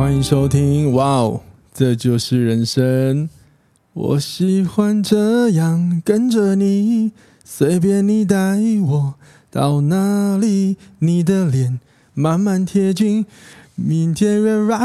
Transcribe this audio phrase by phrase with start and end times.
[0.00, 1.42] 欢迎收听，哇哦，
[1.74, 3.28] 这就是人生。
[3.92, 7.12] 我喜欢这样跟着你，
[7.44, 9.14] 随便你带我
[9.50, 11.78] 到哪里，你的脸
[12.14, 13.26] 慢慢贴近，
[13.74, 14.78] 明天哈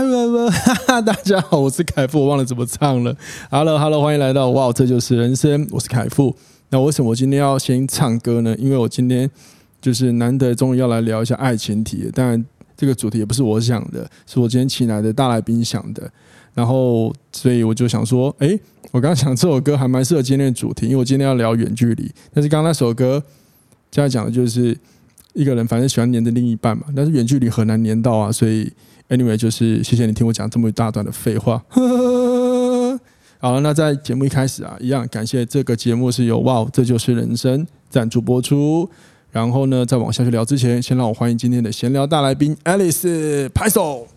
[0.85, 3.15] 哈，大家好，我是凯富，我忘了怎么唱了。
[3.49, 5.65] Hello，Hello，欢迎来到哇哦，这就是人生。
[5.71, 6.35] 我是凯富。
[6.71, 8.53] 那为什么我今天要先唱歌呢？
[8.59, 9.31] 因为我今天
[9.79, 12.45] 就是难得终于要来聊一下爱情题，但。
[12.77, 16.11] 这个主题也不是我想的，是我今天请来的大来宾想的。
[16.53, 18.57] 然后，所以我就想说，哎，
[18.91, 22.09] 我刚刚想这首歌还蛮适合今天的主题，因为我今天要聊远距离。
[22.33, 23.21] 但是刚刚那首歌，
[23.91, 24.77] 现在讲的就是
[25.33, 28.31] 一个人反正喜欢黏着另一半嘛，但是远距离很难黏到啊。
[28.31, 28.71] 所以
[29.09, 31.61] ，anyway，就是谢谢你听我讲这么一大段的废话。
[33.39, 38.89] 好了，那在节目一开始啊，一样感谢这个节目是由哇，这就是人生赞助播出。
[39.35, 44.07] 然后呢，在往下去聊之前，先让我欢迎今天的闲聊大来宾 Alice，拍手。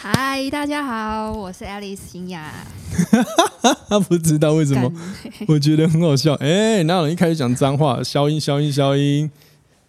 [0.00, 2.50] 嗨，大家好，我是 Alice 新雅。
[3.86, 4.90] 他 不知道为什么，
[5.46, 6.32] 我觉得很好笑。
[6.36, 8.02] 哎，哪有人一开始讲脏话？
[8.02, 9.30] 消音，消音，消音。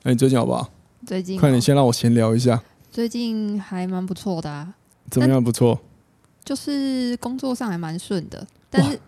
[0.04, 0.70] 那你最近好不好？
[1.08, 2.62] 最近、哦，快点先让我闲聊一下。
[2.92, 4.74] 最近还蛮不错的啊。
[5.10, 5.80] 怎么样不错？
[6.44, 9.00] 就是工作上还蛮顺的，但是。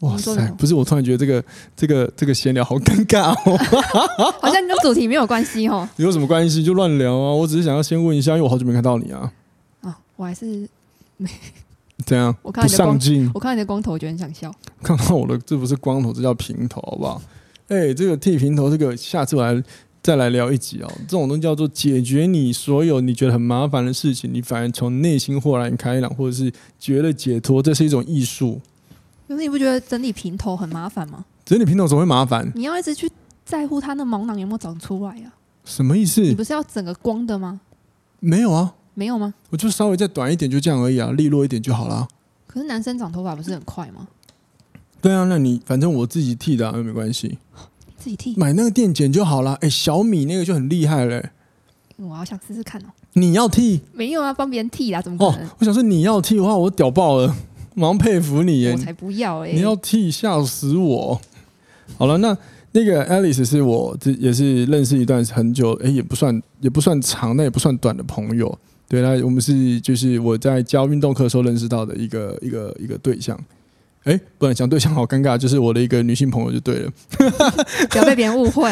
[0.00, 0.34] 哇塞！
[0.58, 1.44] 不是，我突然觉得这个
[1.76, 3.56] 这个这个闲聊好尴尬哦，
[4.40, 5.88] 好像跟主题没有关系哦。
[5.96, 7.32] 有什么关系就乱聊啊！
[7.32, 9.32] 我只是想要先问一下，因为我好久没看到你啊。
[9.80, 10.68] 啊，我还是
[11.16, 11.28] 没
[12.06, 12.34] 怎样。
[12.42, 14.54] 我看你的上镜，我看你的光头，我觉得很想笑。
[14.82, 17.20] 看到我的，这不是光头，这叫平头，好不好？
[17.68, 19.62] 哎、欸，这个剃平头，这个下次我来
[20.02, 20.92] 再来聊一集哦。
[21.08, 28.60] 这种东西叫做解决你所有你觉得很麻烦的事情，你反而从内心豁然开朗，或者是觉得解脱，这是一种艺术。
[29.26, 31.24] 可是你不觉得整理平头很麻烦吗？
[31.44, 32.50] 整理平头怎么会麻烦？
[32.54, 33.10] 你要一直去
[33.44, 35.64] 在乎它的毛囊有没有长出来呀、啊？
[35.64, 36.20] 什么意思？
[36.20, 37.60] 你不是要整个光的吗？
[38.20, 39.32] 没有啊，没有吗？
[39.50, 42.06] 我就稍微再短一点，就这样而已啊，利落一点就好了。
[42.46, 44.08] 可是男生长头发不是很快吗？
[45.00, 47.38] 对啊，那你反正我自己剃的又、啊、没关系，
[47.96, 49.54] 自己剃，买那个电剪就好了。
[49.54, 51.30] 哎、欸，小米那个就很厉害嘞、欸。
[51.96, 52.86] 我好想试试看哦。
[53.12, 53.80] 你要剃？
[53.92, 55.46] 没有啊，帮别人剃啦，怎么可能？
[55.46, 57.34] 哦，我想说你要剃的话，我屌爆了。
[57.74, 58.72] 蛮佩服你耶！
[58.72, 59.50] 我才不要哎！
[59.52, 61.20] 你要替笑死我！
[61.98, 62.36] 好了，那
[62.70, 68.56] 那个 Alice 是我这也是认识一段很久，哎，也不算也不算长，那也不算短的朋友。
[68.88, 73.38] 对，那我们是就是我在教运动课的时候认识到的一个一个一个对象。
[74.04, 76.92] 哎，不然讲对象好尴尬，就是我的一个女性朋友就对了，
[77.90, 78.68] 不要被别人误会。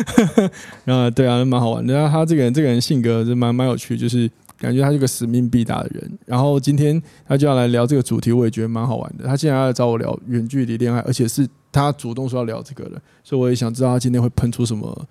[0.84, 1.92] 然后对啊，蛮好玩的。
[1.92, 4.30] 然后他这个人这个人性格是蛮蛮有趣，就是。
[4.56, 9.26] 感觉他是个使命必达的人，然后今天他就要来聊这个主题，我也觉得蛮好玩的。
[9.26, 15.06] 他竟然要来找我聊远距离恋爱，而且是他主动说要聊这个的，所以我也想知道他今天会喷出什么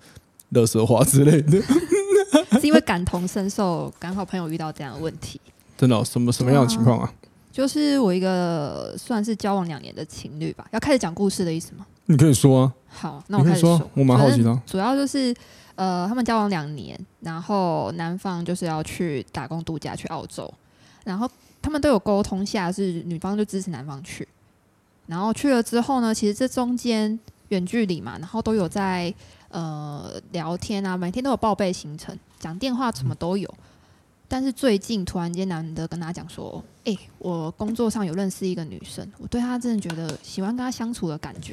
[0.52, 1.60] 垃圾话之类的。
[2.58, 5.40] 是因为感同身受，刚好朋友遇到这样的问题。
[5.76, 6.02] 真的、哦？
[6.04, 7.12] 什么什么样的情况啊？
[7.52, 10.66] 就是我一个算是交往两年的情侣吧。
[10.72, 11.86] 要开始讲故事的意思吗？
[12.06, 12.74] 你可以说啊。
[12.88, 13.76] 好，那我开始说。
[13.78, 14.62] 说我蛮好奇的。
[14.66, 15.34] 主要就是。
[15.76, 20.52] 呃，他们交往两年，然后男方就是要去打工度假去澳洲，
[21.04, 21.28] 然后
[21.60, 24.26] 他们都有沟通下，是女方就支持男方去，
[25.06, 27.18] 然后去了之后呢，其实这中间
[27.48, 29.12] 远距离嘛，然后都有在
[29.48, 33.52] 呃聊天啊，每天都有报备行程，讲电话什么都有，
[34.28, 41.52] 但是最近突然间男的跟他讲说，哎，我工作上有认识一个女生，我对她真的觉得喜欢跟她相处的感觉，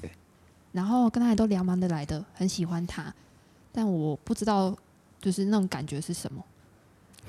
[0.72, 3.14] 然后跟她也都聊蛮得来的，很喜欢她。
[3.72, 4.76] 但我不知道，
[5.22, 6.44] 就是那种感觉是什么。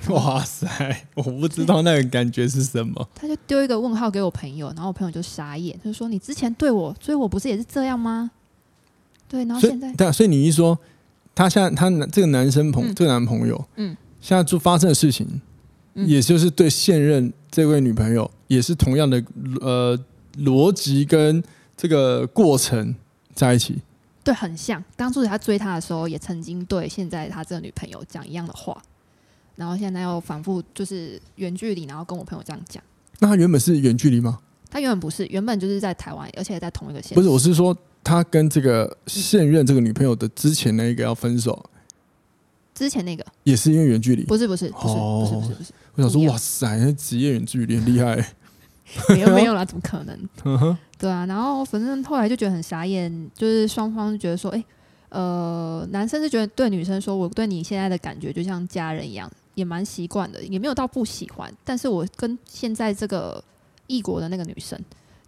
[0.08, 3.06] 哇塞，我不知道那个感觉是什么。
[3.14, 8.31] 他就丢一个问号给我朋友，然后我朋友就傻眼，他就说：“你之前对我追我不是也是这样吗？”
[9.28, 10.76] 对，然后现在，对啊，所以你一说，
[11.34, 15.40] 他现在他男这个男生朋、嗯、这个男朋友，嗯，现在就发生的事情，
[15.94, 19.22] 嗯、也就是对现任这位女朋友也是同样的
[19.61, 19.96] 呃
[20.38, 21.43] 逻辑跟
[21.76, 22.94] 这个过程
[23.34, 23.78] 在一起。
[24.24, 28.80] 对，很像当初他追他的时候，也曾经对现在他这个女朋友讲一样的话，
[29.56, 32.82] 然后现在又反复就是远距离，然后跟我朋友这样讲。
[33.19, 34.38] 那他原本是远距离吗？
[34.70, 37.14] 他原本不是，原本就是在台湾，而且在同一个县。
[37.14, 41.69] 不是，我是说他跟这个现任这个女朋友的之前那个要分手，
[42.74, 44.24] 之前那个也是因为远距离？
[44.24, 45.72] 不是，不是，不是，不是，不是，不是。
[45.96, 48.24] 我想说，哇塞，那职业远距离很厉害。
[49.11, 50.19] 没有没有啦， 怎么可能？
[50.99, 54.65] 对啊，然后反正后来就觉得很傻眼，就是双方就觉得说，哎、欸，
[55.09, 61.53] 呃，男生是觉得对女生说，我对你现在的感觉就像家人一样，也蛮习惯的，也没有到不喜欢。
[61.65, 63.43] 但是我跟现在这个
[63.89, 64.79] 异国的那个女生，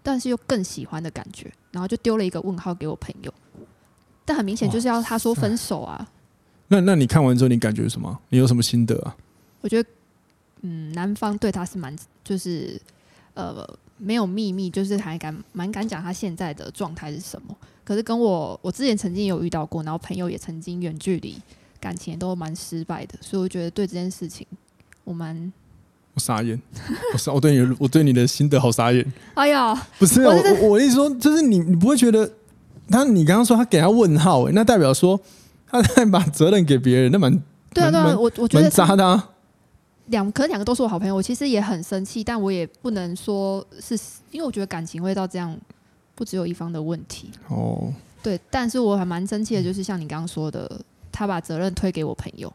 [0.02, 3.32] 但是又更喜欢的感觉，然后就丢了一个问号给我朋友。
[4.24, 6.08] 但很明显就是要他说分手啊。
[6.68, 8.18] 那那你看完之后，你感觉什么？
[8.28, 9.16] 你有什么心得啊？
[9.60, 9.88] 我觉得，
[10.62, 12.80] 嗯，男方对他是蛮就是。
[13.34, 17.56] 呃，没有秘密，就是还敢蛮敢讲他现在的状态是什么。
[17.84, 21.36] 可是跟我，我之前曾经有遇到过，然后朋友也曾经远距离，
[21.78, 24.46] 感情都蛮失败的，所以我觉得对这件事情，
[25.04, 25.52] 我蛮
[26.14, 26.58] 我傻眼，
[27.12, 29.04] 我傻，我对你，我对你的心得好傻眼。
[29.34, 32.30] 哎呀，不是我，我我意思说，就是你，你不会觉得
[32.88, 35.20] 他，你刚刚说他给他问号，哎，那代表说
[35.66, 37.30] 他在把责任给别人，那蛮
[37.74, 39.30] 对啊，对啊，我我觉得蛮渣的啊。
[40.06, 43.98] 两可能两个都是我好朋友，我其实也很生气，但我也不能说是
[44.30, 45.56] 因为我觉得感情会到这样，
[46.14, 47.92] 不只有一方的问题哦。
[48.22, 50.80] 对，但是我还蛮生气的，就是像你刚刚说的，
[51.12, 52.52] 他把责任推给我朋友，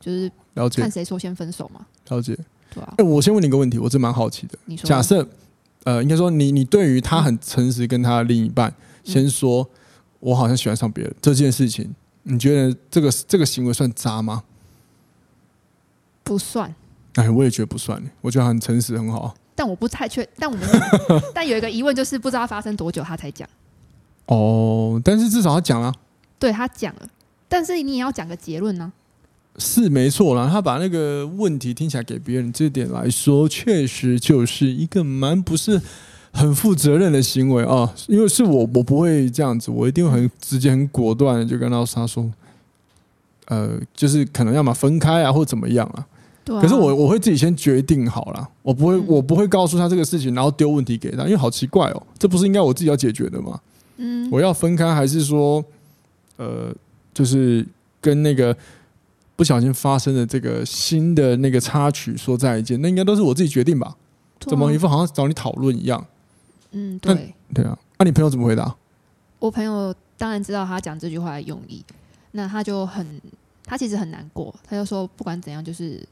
[0.00, 1.86] 就是了解看谁说先分手嘛。
[2.08, 2.36] 了解，
[2.74, 2.94] 对啊。
[2.98, 4.58] 我先问你一个问题，我真蛮好奇的。
[4.66, 5.26] 你说，假设
[5.84, 8.74] 呃，应该说你你对于他很诚实，跟他的另一半、嗯、
[9.04, 9.68] 先说，
[10.20, 14.42] 我好像喜欢上别人这件事情，你觉得这个这个行为算渣吗？
[16.22, 16.74] 不算，
[17.14, 18.02] 哎，我也觉得不算。
[18.20, 19.34] 我觉得很诚实，很好。
[19.54, 20.66] 但我不太确，但我们，
[21.34, 23.48] 但有一个疑问，就是不知道发生多久他才讲。
[24.26, 25.92] 哦，但是至少他讲了。
[26.38, 27.08] 对，他讲了，
[27.48, 28.92] 但是你也要讲个结论呢、啊。
[29.58, 35.82] 是没错啦，他把那个问题听起来给别人，这点来说，确实就是一个蛮不是
[36.32, 37.94] 很负责任的行为啊。
[38.08, 42.32] 因为是我，我不会这样子，我一定会很直接、很果断的就跟他说。
[43.46, 46.06] 呃，就是可能要么分开啊，或怎么样啊。
[46.44, 46.60] 对啊。
[46.60, 53.60] 可是我我会自己先决定好了，我不会我不会告诉他这个事情，然后丢问题给他，因为好奇怪哦，这不是应该我自己要解决的吗？
[53.96, 54.28] 嗯。
[54.30, 55.64] 我要分开，还是说，
[56.36, 56.74] 呃，
[57.12, 57.66] 就是
[58.00, 58.56] 跟那个
[59.36, 62.80] 不小心发生的这个新的那个插曲说再见？
[62.80, 63.96] 那应该都是我自己决定吧？
[64.40, 66.04] 怎么一副好像找你讨论一样？
[66.72, 67.34] 嗯，对。
[67.54, 68.74] 对啊，那你朋友怎么回答？
[69.38, 71.84] 我朋友当然知道他讲这句话的用意，
[72.32, 73.20] 那他就很。
[73.64, 76.04] 他其实很难过，他就说不管怎样，就是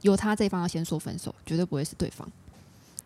[0.00, 2.26] 由他这一方要先说分手，绝对不会是对方。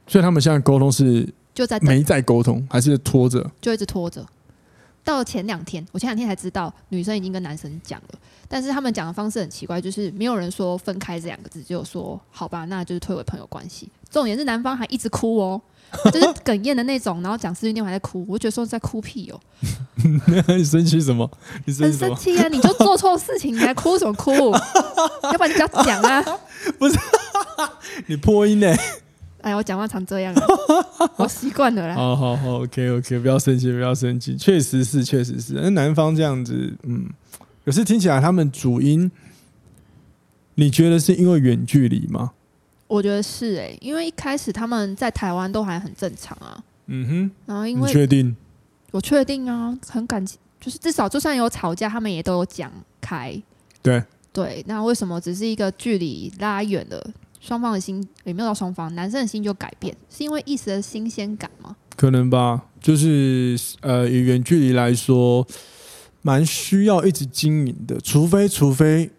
[0.06, 3.50] 所以他们现在沟通是就在没在沟通，还是拖着？
[3.60, 4.24] 就一直拖着。
[5.02, 8.18] 到了前两天，我前两天才知道女生已经跟男生讲了，
[8.48, 13.90] 但是他们讲的方式很奇怪，就是没有人说分开这两个字，只有说好吧，那就是退为朋友关系。
[14.08, 15.60] 重点是男方还一直哭哦。
[16.12, 19.40] 就是哽咽的那种，然后讲四句电话还在哭，我觉得说在哭屁哦。
[20.56, 21.30] 你生气什么？
[21.64, 21.98] 你生气？
[21.98, 22.48] 很生气啊！
[22.48, 24.32] 你就做错事情，你还哭什么哭？
[24.32, 26.22] 要不然你不要讲啊！
[26.78, 26.98] 不是，
[28.06, 28.74] 你破音呢？
[29.42, 30.42] 哎呀，我讲话常这样啊，
[31.16, 31.94] 我习惯了啦。
[31.94, 34.36] 好好好，OK OK，不要生气，不要生气。
[34.36, 35.54] 确实是，确实是。
[35.54, 37.08] 那男方这样子，嗯，
[37.64, 39.10] 可是听起来他们主音，
[40.54, 42.32] 你觉得是因为远距离吗？
[42.86, 46.62] 我觉得是哎、欸，因为一开始他们在台湾都还很正常啊。
[46.86, 47.30] 嗯哼。
[47.46, 48.36] 然后因为确定，
[48.90, 52.70] 我确定啊，很感激，就是至少就算有吵架，他们也都有讲
[53.00, 53.42] 开。
[53.82, 54.02] 对
[54.32, 57.10] 对，那为什么只是一个距离拉远了，
[57.40, 61.74] 双方的心也没有到双方，男生的心就改变，是因为一时的新鲜感吗？
[61.96, 65.46] 可能吧，就是呃，以远距离来说，
[66.22, 69.10] 蛮需要一直经营的，除非除非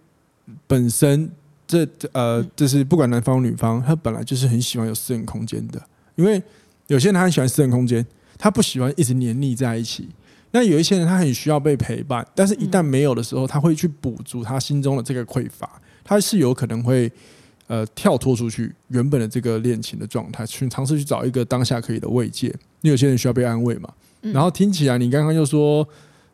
[0.67, 1.31] 本身。
[1.67, 5.81] 这呃，就是不管男方女方，他本来就是很喜欢有私人空间的。
[6.15, 6.41] 因为
[6.87, 8.05] 有些人他很喜欢私人空间，
[8.37, 10.07] 他不喜欢一直黏腻在一起。
[10.51, 15.69] 那有一些人他很需要被陪伴，但是一旦没有的时候，他会去补足他心中的这个匮乏。
[16.03, 17.11] 他是有可能会
[17.67, 22.47] 呃跳脱出去原本的这个恋情的状态，去尝试去找一个当下可以的慰藉。
[22.81, 23.89] 因为有些人需要被安慰嘛。
[24.21, 25.85] 然后听起来你刚刚又说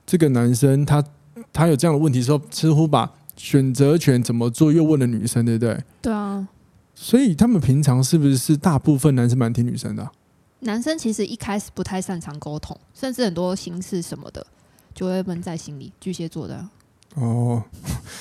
[0.05, 1.03] 这个男生他
[1.51, 3.09] 他有这样的问题的时候，似乎把。
[3.41, 4.71] 选择权怎么做？
[4.71, 5.83] 又问了女生，对不对？
[6.03, 6.47] 对啊。
[6.93, 10.11] 所以他们平常是不是是大部分男生蛮听女生的啊？
[10.59, 14.45] 男生其实一开始不太擅长沟通，甚至很多心事什么的
[14.93, 15.91] 就会闷在心里。
[15.99, 16.69] 巨蟹座的啊。
[17.15, 17.63] 哦，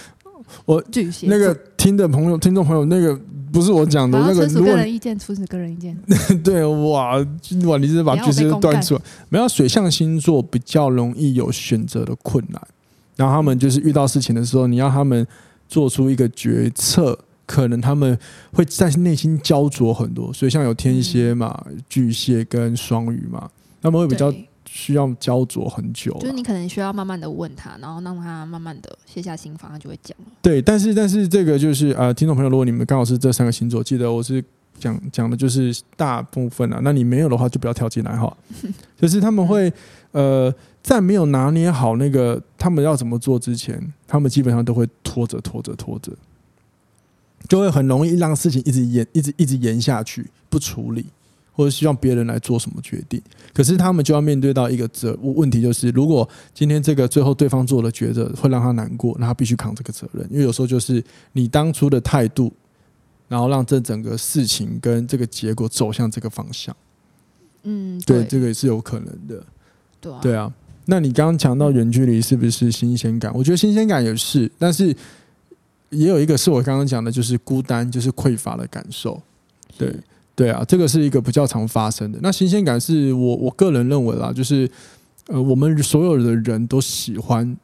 [0.65, 3.15] 我巨蟹那个听的朋友、听众朋友，那个
[3.53, 5.95] 不是我讲的，那个个人意见，出自个人意见。
[6.43, 7.19] 对哇
[7.67, 9.03] 哇，你是把巨蟹断出来？
[9.29, 12.67] 没有，水象星座比较容易有选择的困难。
[13.21, 15.27] 然后他们就是遇到事情的时候，你要他们
[15.69, 18.19] 做出一个决策，可能他们
[18.51, 20.33] 会在内心焦灼很多。
[20.33, 23.47] 所以像有天蝎嘛、巨蟹跟双鱼嘛，
[23.83, 24.33] 他们会比较
[24.65, 30.17] 需要焦灼很久，就是你可能需要慢慢的问他，然后让他慢慢的卸下心防，他就会讲。
[30.41, 34.43] 对，但是但是这个就是呃，听众朋友，如果你们刚好是这三个星座，记得我是
[34.81, 38.37] 讲讲的就是大部分啊，那你没有的话就不要跳进来哈。
[38.99, 39.73] 就是他们会
[40.13, 46.11] 呃，在没有拿捏好那个他们要怎么做之前，他们基本上都会拖着拖着拖着，
[47.49, 51.05] 就会很容易让事情一直延，一直一直延下去，不处理。
[51.53, 53.21] 或者希望别人来做什么决定，
[53.53, 62.51] 可是他们就要面对到一个责问题，就是如果今天这个最后对方做了抉择会让他难过，那他必须扛这个责任，因为有时候就是你当初的态度，
[63.31, 66.77] 然后让这整个事情跟这个结果走向这个方向。
[67.63, 69.47] 嗯，对，这个也是有可能的。
[70.01, 70.53] 对啊，对啊。
[70.87, 73.33] 那你刚刚讲到远距离是不是新鲜感？
[73.33, 74.89] 我觉得新鲜感也是，但是
[75.91, 79.23] 也有一个是我刚刚讲的，就是孤单，就是匮乏的感受。
[79.79, 79.95] 对。
[80.33, 82.19] 对啊，这个是一个比较常发生的。
[82.23, 84.67] 那新鲜感是我我个人认为啦，就是
[85.27, 87.55] 呃，我们所有的人都喜欢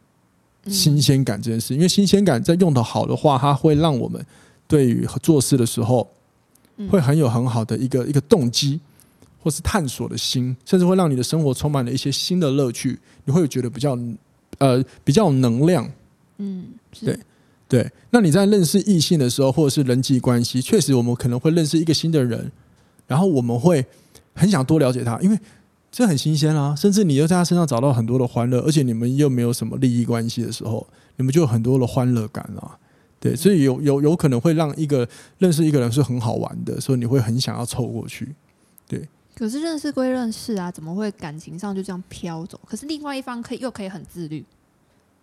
[0.67, 4.23] 新鲜感这件事，因为新鲜感在用的好的话，它会让我们
[4.67, 6.09] 对于做事的时候
[6.91, 8.81] 会很有很好的一个一个动机，
[9.43, 13.99] 或是探索的心，甚至会让你的生活充满了一些新的乐趣，你会觉得比较
[14.59, 15.91] 呃比较有能量。
[16.39, 16.67] 嗯，
[17.01, 17.19] 对。
[17.69, 22.53] 对，那你在认识异性的时候，或者是人际关系，确实我们可能会认识一个新的人。
[23.09, 23.85] 然后我们会
[24.35, 25.37] 很想多了解他，因为
[25.91, 32.79] 这很新鲜啊，甚至你又在他身上找到很多的欢乐，而且你们又没有什么利益关系的时候，你们就有很多的欢乐感啊。
[33.26, 38.35] 对，所以有有有可能会让一个认识一个人是很好玩的，所以你会很想要凑过去。
[38.88, 42.61] 对，可是认识归认识啊，怎么会感情上就这样飘走？
[42.66, 44.45] 可是另外一方可以又可以很自律。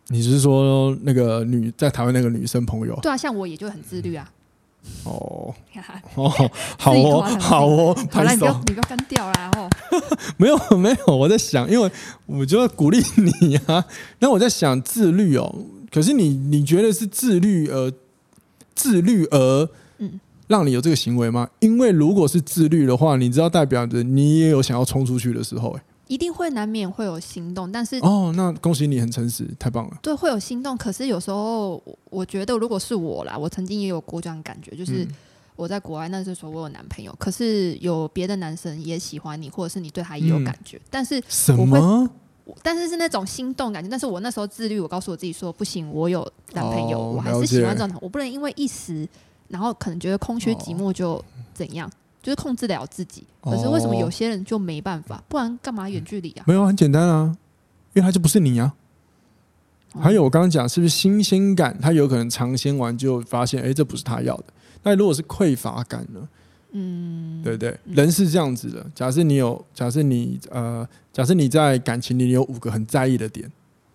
[0.07, 2.99] 你是说那个女在台湾那个女生朋友？
[3.01, 4.29] 对啊，像我也就很自律啊。
[5.05, 5.55] 哦
[6.15, 6.29] 哦，
[6.77, 9.69] 好哦，好哦，好了，你不要你不要干掉了哦。
[10.35, 11.89] 没有没有，我在想，因为
[12.25, 13.85] 我就要鼓励你啊。
[14.19, 15.55] 那我在想自律哦，
[15.93, 17.93] 可是你你觉得是自律而
[18.73, 19.69] 自律而
[19.99, 21.47] 嗯，让你有这个行为吗？
[21.59, 25.83] 因为如果是自律的话，你知道代表着你也有想要冲出去的时候，哎。
[26.07, 29.97] 一定会难免会有心动，但是哦，那恭喜你很诚实，太棒了。
[30.01, 35.07] 对，会有心动，可是有时候我觉得，如果是我啦，我曾经也有过这样感觉，就是
[35.55, 42.07] 我在国外那时候我有男朋友，可是有别的男生也喜欢你，或者是你对他也有感觉，嗯、但是什么？
[42.61, 49.07] 但是是那种心动感觉，但是我那时候自律，我告诉我自己说不行，我有男朋友，哦、我还是喜欢这种，我不能因为一时，
[49.47, 51.23] 然后可能觉得空虚寂寞就
[51.53, 51.89] 怎样。
[52.21, 55.21] 就是控制得了自己，可是为什么有些人就没办法？
[55.27, 56.45] 不然干嘛远距离啊？
[56.47, 57.35] 没有，很简单啊，
[57.91, 58.73] 因为他就不是你啊。
[59.99, 61.77] 还有我刚刚讲，是不是新鲜感？
[61.81, 64.45] 他有可能尝鲜完就发现，哎，这不是他要的。
[64.83, 66.25] 那如果是匮乏感呢？
[66.75, 68.85] 嗯，对对，人是这样子的。
[68.95, 73.51] 假设你有，假设你呃，假设你在感情里有五个很在意的点，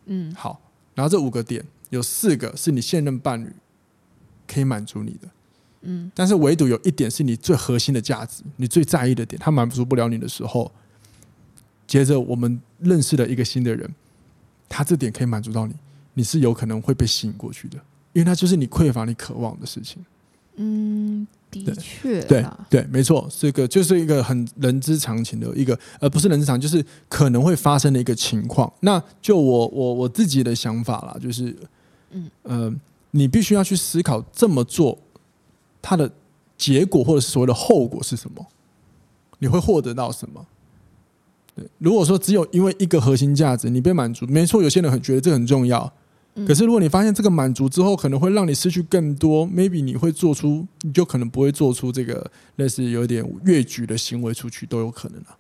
[0.06, 0.60] 嗯，好，
[0.94, 3.52] 然后这五个点有四个是你现任伴侣
[4.46, 5.28] 可以满足你的。
[5.82, 10.70] 嗯，但是唯独有一点是你最核心的价值，你最在意的点，他满足不了你的时候，
[11.86, 13.92] 接着我们认识了一个新的人，
[14.68, 15.74] 他这点可以满足到你，
[16.14, 17.76] 你是有可能会被吸引过去的，
[18.12, 20.04] 因为他就是你匮乏、你渴望的事情。
[20.56, 28.72] 嗯，的确，对对，没错，这个就是一个很人之常情的一个，而不是人之常，就是可能会发生的一个情况。
[28.80, 31.56] 那就我我我自己的想法啦，就是，
[32.10, 32.74] 嗯呃，
[33.12, 34.98] 你必须要去思考这么做。
[35.80, 36.10] 它的
[36.56, 38.44] 结果或者是所谓的后果是什么？
[39.38, 40.44] 你会获得到什么？
[41.54, 45.90] 对，如果说只有因为一个核心价值你被满足，没错，有些人很觉得这很重要。
[46.46, 55.36] 可是如果你发现这个满足之后可能会让你失去更多，maybe 你会做出，你就可能不会做出这个类似有点越矩的行为出去都有可能啊。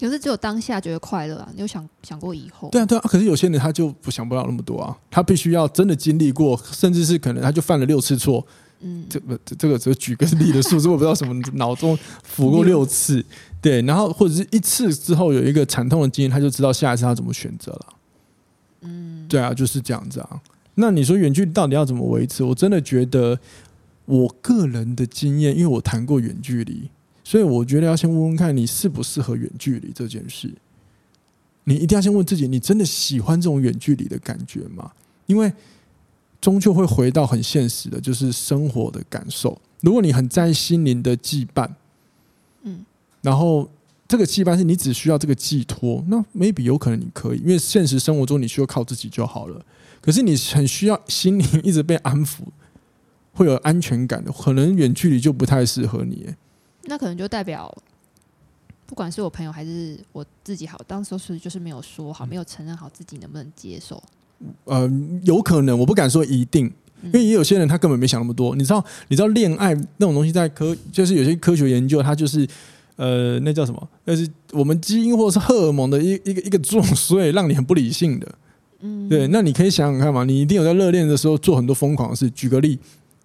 [0.00, 2.68] 可是只有当下觉得快乐啊，你有想想过以后？
[2.70, 3.00] 对啊，对啊。
[3.08, 8.46] 可是有些人他就不想不了那么多啊，他必须要真的经历过，甚至是可能他就犯了六次错。
[8.80, 13.24] 嗯，这个这个只举个例的数字，我不知道什么脑中浮过六次，
[13.60, 17.86] 对，然后或者是一次之后有一个惨痛的经验，他就知道下一次他怎么选择了。
[18.82, 20.40] 嗯，对啊，就是这样子啊。
[20.74, 22.42] 那你说远距离到底要怎么维持？
[22.42, 23.38] 我真的觉得，
[24.06, 26.90] 我个人的经验，因为我谈过远距离，
[27.22, 30.52] 所以我觉得要先问问看你适不适合远距离这件事。
[31.64, 34.90] 你一定要先问自己，你真的喜欢这种远距离的感觉吗？
[35.26, 35.52] 因为。
[36.40, 39.60] 终究会回到很现实的，就是生活的感受。
[39.80, 41.68] 如果你很在意心灵的羁绊，
[42.62, 42.84] 嗯，
[43.22, 43.68] 然后
[44.08, 49.62] 这个羁绊是你只需要这个寄托，那 maybe 有可能你可以，因为现实生活中你需要靠自己就好了。
[50.00, 52.38] 可是你很需要心灵一直被安抚，
[53.34, 56.26] 会有安全感的，可能远距离就不太适合你。
[56.84, 57.76] 那可能就代表
[58.86, 64.02] 不管是我朋友还是我自己好，当时是就是没有说好，没有承认好自己能不能接受。
[64.64, 64.90] 呃，
[65.24, 66.72] 有可能，我不敢说一定，
[67.02, 68.56] 因为也有些人他根本没想那么多。
[68.56, 72.48] 你知道，你知道恋爱那种东西，在科就是有些科学研究，它就是
[72.98, 73.88] 呃，那叫什么？
[74.06, 78.28] 那是我们基因或者是荷尔蒙的一一个一个作祟，让你很不理性的。
[78.80, 79.28] 嗯，对。
[79.28, 82.28] 那你可以想想看嘛，你一定有在热恋的时候做很多疯狂的事。
[82.32, 82.76] 举个例，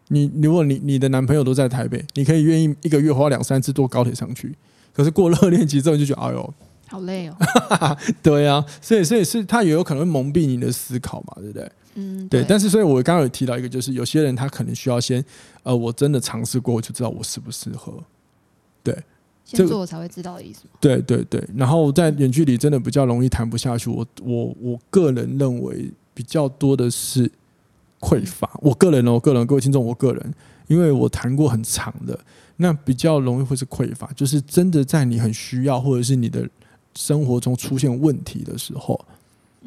[0.09, 4.53] 你如果你你的男朋友都在台北，你可以愿意一个月花两三次坐高铁上去。
[4.93, 6.53] 可是过热恋期之后，就觉得哎呦，
[6.87, 7.35] 好累哦。
[8.21, 11.71] 对啊，所以所以是他也有可能会蒙蔽你的思考嘛，对不对？
[11.95, 12.45] 嗯，对。
[12.47, 15.23] 但是所以我刚刚有提到一个，就是有些人他可能需要先
[15.63, 17.93] 呃，我真的尝试过，我就知道我适不适合。
[18.83, 18.95] 对，
[19.45, 20.63] 先做才会知道的意思。
[20.79, 21.43] 对对对。
[21.55, 23.89] 然后在远距离真的比较容易谈不下去。
[23.89, 27.29] 我我我个人认为比较多的是
[27.99, 28.49] 匮乏。
[28.61, 30.33] 我个人哦，我个人各位听众，我个人，
[30.67, 32.19] 因为我谈过很长的。
[32.57, 36.47] 那比较容易会是匮乏，就是真的在你很需要，或者是你的
[36.95, 39.03] 生活中出现问题的时候，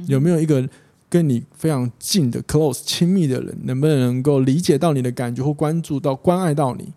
[0.06, 0.66] 有没有一个
[1.09, 6.92] 跟你非常近的 close 亲密的人，能不能能够理解到你的感觉或关注到关爱到你？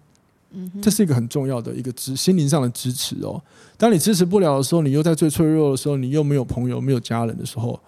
[0.82, 3.42] 这是一个很重要的一个支心灵上的支持哦。
[3.78, 7.80] 当你支持不了的时候，你又在最脆弱的时候，你又没有朋友、没有家人的时候，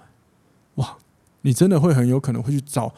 [0.75, 0.97] 哇，
[1.41, 2.93] 你真的会很有可能会去找。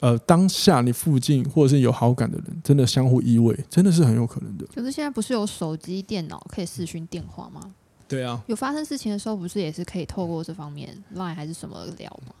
[0.00, 4.66] 呃，当下你附近或者是有好感的人，真的相互依偎，真的是很有可能的。
[4.74, 7.72] 可是现在不是有手机、电脑可以视讯电话吗？
[8.08, 12.34] 对啊，有发生事情的时候，不是也是可以透过这方面 Line 还是什么聊吗？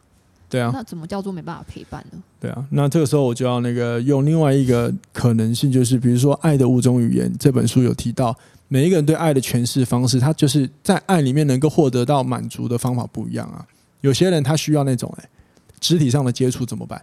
[0.52, 2.22] 对啊，那怎么叫做没办法陪伴呢？
[2.38, 8.36] 对啊，那这个时候我就要那个用另外一个可能性，就是比如说《爱的五种语言》这本书有提到，
[8.68, 13.66] 每一个人对爱的诠释方式，他就是在爱里面能够获得到满足的方法不一样啊。
[14.02, 15.28] 有些人他需要那种哎，
[15.80, 17.02] 肢体上的接触怎么办？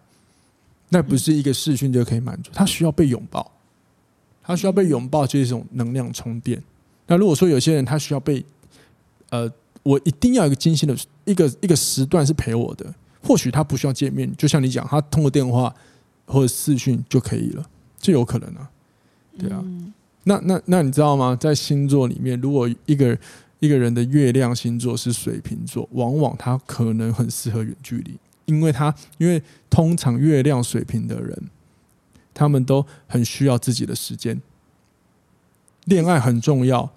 [0.89, 3.51] 那不是一个视讯就可以满足，他需要被拥抱，
[4.44, 6.62] 他需要被拥抱就是一种能量充电。
[7.08, 8.46] 那如果说有些人他需要被，
[9.32, 9.51] 呃，
[9.82, 15.73] 我一定要一个精心的一个一个时段是陪我的，或许他不需要见面，就像你讲，他通过电话
[16.25, 17.65] 或者视讯就可以了，
[17.99, 18.69] 这有可能啊，
[19.38, 19.63] 对啊。
[20.23, 21.35] 那那那你知道吗？
[21.35, 23.17] 在星座里面，如果一个
[23.59, 28.17] 一个人的月亮星座是水瓶座，往往他可能很适合远距离。
[28.46, 31.50] 因为他，因为通常月亮水瓶的人，
[32.33, 34.41] 他们都很需要自己的时间，
[35.85, 36.91] 恋爱很重要，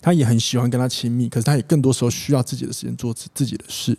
[0.00, 3.96] 他也很喜欢跟他亲密，可是他也更多时候需要自己的时间做自自己的事，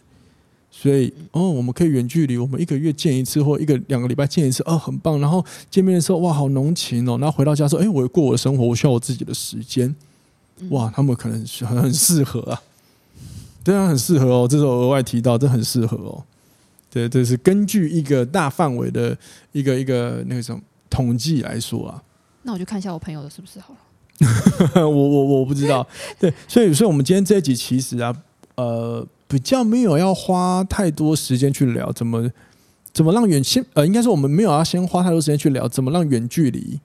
[0.71, 5.19] 所以哦，我们可以远距离，我们一个月见一次，或一个两个礼拜见一次，哦，很棒。
[5.19, 7.17] 然后见面的时候，哇，好浓情哦。
[7.19, 9.93] 然后回到家说，哎，我过我的生活，我需要我自己的时间，
[10.69, 12.61] 哇，他们可能很很适合啊。
[13.63, 14.47] 对啊，很适合哦。
[14.49, 16.23] 这是我额外提到，这很适合哦。
[16.89, 19.17] 对，这是根据一个大范围的
[19.51, 22.01] 一个一个那个什么统计来说啊。
[22.43, 23.79] 那我就看一下我朋友的是不是好了。
[24.87, 25.85] 我我我不知道。
[26.19, 28.15] 对，所以所以我们今天这一集其实啊，
[28.55, 32.29] 呃，比较没有要花太多时间去聊怎么
[32.91, 36.77] 怎么让远先呃，应该是我们没有要先花太多时间去聊怎么让远距离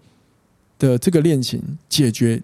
[0.79, 2.41] 的这个恋情解决。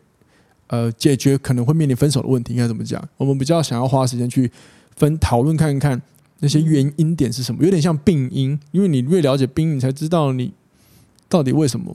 [0.72, 3.02] 呃，解决可能会面临分手的问题，应该怎么讲？
[3.16, 4.48] 我们比较想要花时间去
[4.94, 6.00] 分讨论看看
[6.38, 10.52] 那些原因点是什么，有点像病因，因为你越了解病因，你才知道你
[11.28, 11.92] 到底为什么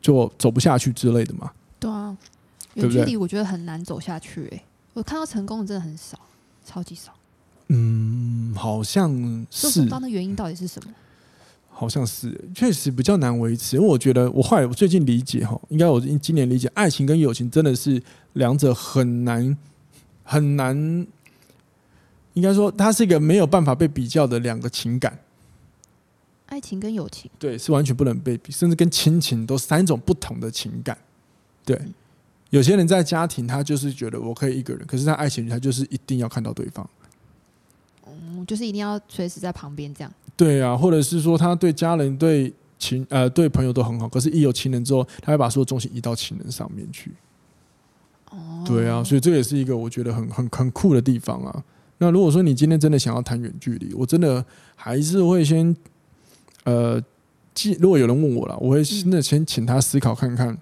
[0.00, 1.52] 就走不下去之类的嘛。
[1.78, 2.16] 对啊，
[2.72, 4.62] 远距离我觉得很难走下去，欸，
[4.94, 6.18] 我看到成功的真的很少，
[6.64, 7.12] 超级少。
[7.68, 9.10] 嗯，好像
[9.50, 9.66] 是。
[9.66, 10.92] 不知道那原因到底是什么？
[11.68, 13.76] 好像是，确实比较难维持。
[13.76, 18.02] 因为我觉得，我后来我最近理解哈，应该我今年理解，爱情跟友情真的是
[18.32, 19.54] 两者很难
[20.24, 20.74] 很难，
[22.32, 25.18] 应该说它是一个没有办法被比较的两个情感。
[26.46, 30.96] 爱情跟友情，对，是完全不能被比，甚至跟亲情都三种不同的情感。
[31.64, 31.78] 对，
[32.48, 36.88] 有些人在家庭他就是觉得我可以一个人，可是在爱情里他就是一定要看到对方。
[38.46, 40.12] 嗯，就是一定要随时在旁边这样。
[40.36, 47.10] 对啊，或者是说他对家人、对情呃对朋友都很好，可是一有情人之后，他会把所有重心移到情人上面去。
[48.30, 51.64] 哦，对啊，所以这也是一个我觉得很很很酷的地方啊。
[51.98, 55.74] 那如果说你今天真的想要谈远距离，我真的还是会先
[56.64, 57.02] 呃，
[57.54, 60.58] 既如果有人问我了，我会真的先请他思考看看，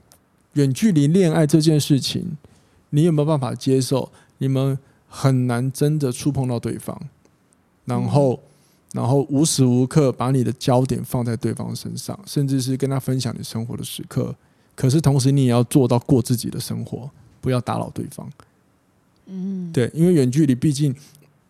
[0.52, 2.36] 远距离恋爱这件事情，
[2.90, 4.12] 你有没有办法接受？
[4.38, 6.96] 你们很难真的触碰到对方，
[7.84, 8.40] 然后。
[8.94, 14.32] 然后无时无刻把你的焦点放在对方身上，甚至是跟他分享你生活的时刻。
[14.76, 18.30] 可是同时，你也要做到过自己的生活，不要打扰对方。
[19.26, 20.94] 嗯，对，因为远距离，毕竟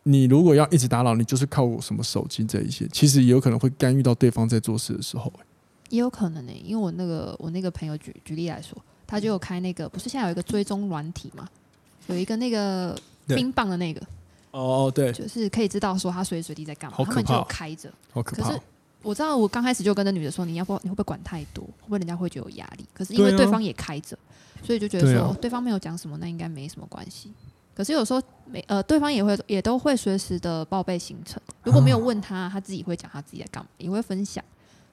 [0.05, 5.31] 你如果要一直打扰，你就是靠什么手机这一些，其实也有可能会干预到对方在做事的时候。
[5.91, 8.75] 也有可能呢、欸，因为我那个我那个朋友举举例来说，
[9.07, 11.47] 他就有开那个，不是现在有一个追踪软体嘛？
[12.07, 14.01] 有一个那个冰棒的那个。
[14.55, 17.93] 哦，对，就是可以知道说他随时随地在干嘛，他们就开着。
[18.13, 18.49] 好可怕。
[18.49, 18.61] 可是
[19.03, 21.65] 我知道，我刚开始就跟那女的说，你要不你会不会管太多？
[21.65, 22.87] 会不会人家会觉得有压力？
[22.95, 24.17] 可是因为对方也开着，
[24.63, 27.33] 所以就觉得说对方没有讲什么，那应该没什么关系。
[27.75, 31.43] 可是有时候没呃，对方也会也都会随时的报备行程。
[31.65, 34.43] 如果没有问他，他自己会讲他自己在干嘛，也会分享。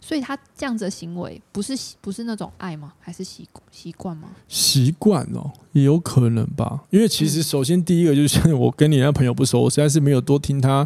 [0.03, 2.91] 所以他这样子的行为，不是不是那种爱吗？
[2.99, 4.29] 还是习习惯吗？
[4.47, 6.83] 习惯哦，也有可能吧。
[6.89, 10.85] 因为其实首先第一个就是像我跟你那朋友不熟，我实在是没有多听他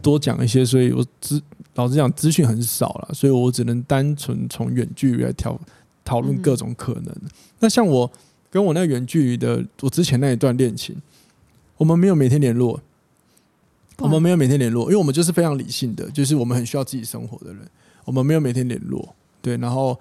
[0.00, 1.42] 多讲一些，所以我资
[1.74, 5.60] 老实讲资讯很少了，所以我只能单纯从远距离来讨
[6.04, 7.06] 讨论各种可能。
[7.22, 8.10] 嗯、那像我
[8.48, 10.96] 跟我那远距离的，我之前那一段恋情，
[11.78, 12.80] 我们没有每天联络，
[13.98, 17.68] 我们没有每天联络，因为我们就是非常理性的，就是我们很需要自己生活的人。
[18.04, 19.98] 我们没有每天联络，对，然后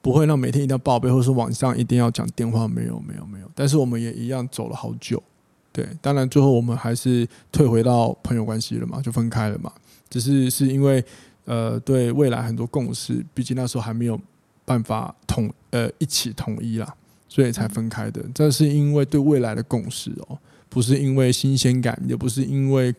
[0.00, 3.50] 不会让每天一定要报备，或是晚上一定要讲电话，没有，没有，没有。
[3.54, 5.22] 但是我们也一样走了好久，
[5.72, 9.72] 对，当然最后我们还是退回到朋友关系了嘛，就分开了嘛。
[10.08, 11.04] 只是是因为
[11.44, 14.18] 呃，对未来很多共识，毕竟那时候还没有
[14.64, 16.94] 办法统呃一起统一啦，
[17.28, 18.22] 所以才分开的。
[18.34, 20.38] 这是因为对未来的共识哦，
[20.68, 22.94] 不是因为新鲜感，也不是因为。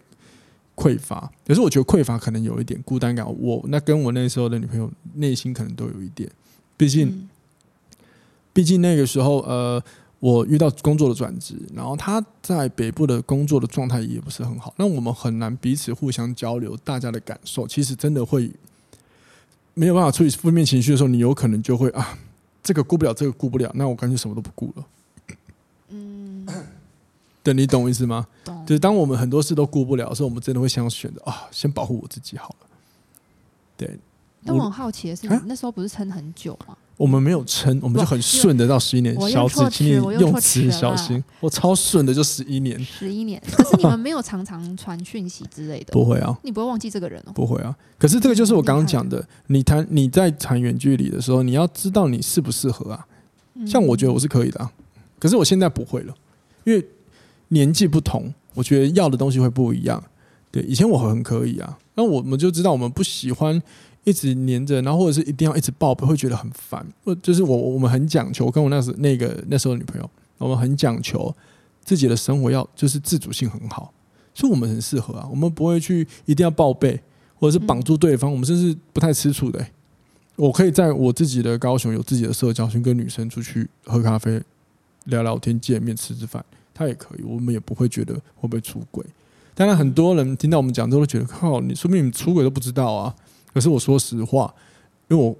[0.76, 3.26] 匮乏，可是我觉得匮乏可能有一点孤单感。
[3.40, 6.30] 我那跟我那时候的女朋友内心可能都有一点，
[6.76, 7.30] 毕竟，嗯、
[8.52, 9.82] 毕竟那个时候，呃，
[10.20, 18.52] 我遇到工作的转职，然后她在北部的工作的状态也不是很好，那我们很难彼此互相交流，大家的感受其实真的会
[19.76, 22.18] 没有办法处理负面情绪的时候，你有可能就会啊，
[22.64, 24.86] 这个顾不了，这个顾不了，那我干脆什么都不顾了。
[25.90, 26.48] 嗯。
[27.43, 28.25] 对，你懂我意思吗？
[28.45, 28.65] 懂。
[28.65, 32.67] 就是当我们很多事都顾不了的时候，我们真的会想选择啊，先保护我自己好了。
[33.77, 33.99] 对。
[34.45, 36.75] 但我很好奇的是，你那时候不是撑很久吗？
[36.97, 39.15] 我们没有撑，我们就很顺的到十一年。
[39.29, 41.23] 小子，请你用词小心。
[41.39, 42.77] 我超顺的，就十一年。
[42.84, 43.41] 十一年。
[43.51, 45.91] 可是你们没有常常传讯息之类的？
[45.93, 46.38] 不会啊。
[46.43, 47.32] 你不会忘记这个人哦？
[47.34, 47.73] 不会啊。
[47.97, 53.08] 可是这个就是我刚刚讲的，你谈你在谈远距离的时候，你要知道你适不适合啊。
[53.65, 54.69] 像我觉得我是可以的啊，
[55.19, 56.13] 可是我现在不会了，
[56.65, 56.86] 因为。
[57.54, 60.04] 年纪不同，我觉得要的东西会不一样。
[60.52, 63.60] 对，以前我很可以啊，那我们就知道我们不喜欢
[64.04, 66.86] 一直黏着，然后或者是一定要一直报备，会觉得很烦。
[67.04, 71.34] 我就是我我们很讲求，跟我那时那个那时候的女朋友，我们很讲求
[71.84, 73.92] 自己的生活要就是自主性很好，
[74.34, 75.28] 所以我们很适合啊。
[75.32, 77.02] 我们不会去一定要报备，
[77.39, 78.32] 或者是绑住对方。
[78.32, 79.72] 我们甚至不太吃醋的欸。
[80.36, 84.42] 我可以在我自己的高雄有自己的社交圈，跟女生出去喝咖啡、
[85.06, 86.44] 聊聊天、见面、吃吃饭。
[86.74, 89.06] 他也可以，我们也不会觉得会不会出轨。
[89.56, 93.14] 当然，很多人听到我们讲之后觉得靠，你说不定你出轨都不知道啊。
[93.54, 94.52] 可是我说实话，
[95.10, 95.36] 因为我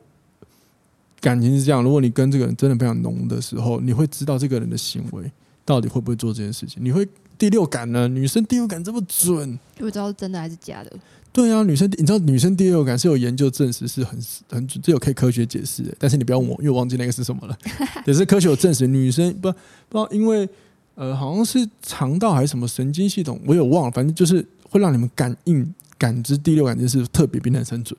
[1.20, 5.32] 感情是这样，如果你跟这个人真的非常浓的时候，你会知道这个人的行为
[5.66, 6.78] 到底会不会做这件事情。
[6.84, 7.08] 你会
[7.40, 8.08] 第六感呢？
[8.08, 10.94] 女生第六感这么准，就会知道是真的还是假的。
[11.32, 14.20] 对啊，女生你知道女生第六感是有研究证实是很
[14.52, 15.96] 很准，这有可以科学解释的。
[15.98, 17.58] 但是你不要问我，因为我忘记那个是什么了。
[18.06, 19.52] 也是科学有证实，女生不
[19.90, 20.48] 不知道因为。
[20.96, 23.92] 呃，好像是肠道还是什么神经系统，我也忘了。
[23.92, 27.98] 反正就是会让你们感应、感知第六感，就是特别比男生准。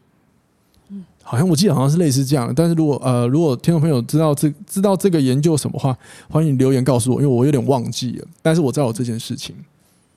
[0.91, 2.55] 嗯，好像我记得好像是类似这样的。
[2.55, 5.97] 但是如果呃，如果听众朋友知道这知道这个研究什么话，
[6.29, 8.27] 欢迎留言告诉我，因为我有点忘记了。
[8.41, 9.57] 但是我知道有这件事情。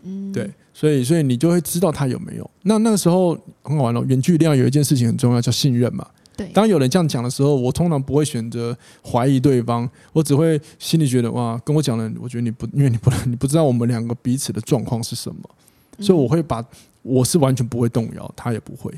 [0.04, 2.48] 嗯，对，所以所以你就会知道他有没有。
[2.62, 6.08] 那那个时候很好玩了，远距离恋爱有一件事情很重要，叫信任嘛。
[6.38, 15.42] 对，当有人这样讲的时候，我通常不会选择怀疑对方，我只会心里觉得哇，跟我讲的，我觉得你不，因为你不能， 你不知道我们两个彼此的状况是什么，
[16.00, 16.64] 所以我会把
[17.02, 18.94] 我是完全不会动摇，他也不会，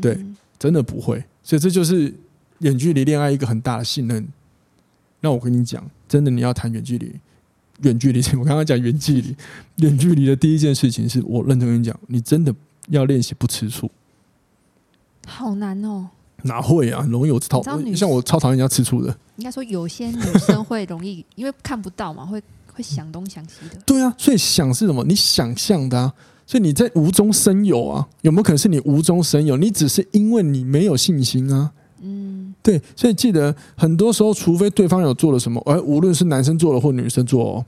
[0.00, 0.22] 对，
[0.58, 2.12] 真的不会，所以这就是
[2.58, 4.28] 远距离恋爱一个很大的信任。
[5.20, 7.14] 那我跟你讲，真的你要谈远距离，
[7.82, 9.34] 远距离， 我刚刚讲远距离，
[9.76, 12.54] 远距离的第一件事情是我认真跟你讲，你真的
[12.88, 13.90] 要练习不吃醋，
[15.26, 16.08] 好难哦。
[16.42, 17.02] 哪会啊？
[17.02, 17.62] 很容易有超，
[17.94, 19.14] 像我超讨厌人家吃醋的。
[19.36, 23.80] 应该说有些女生会容易，因为看不到嘛，会会想东想西的。
[23.86, 25.04] 对啊，所以想是什么？
[25.04, 26.12] 你想象的啊。
[26.44, 28.06] 所以你在无中生有啊？
[28.20, 29.56] 有没有可能是你无中生有？
[29.56, 31.70] 你只是因为你没有信心啊。
[32.00, 32.82] 嗯，对。
[32.94, 37.64] 所以记得很多时候，除非对方有做了什么，而无论是男生做了或女生做哦，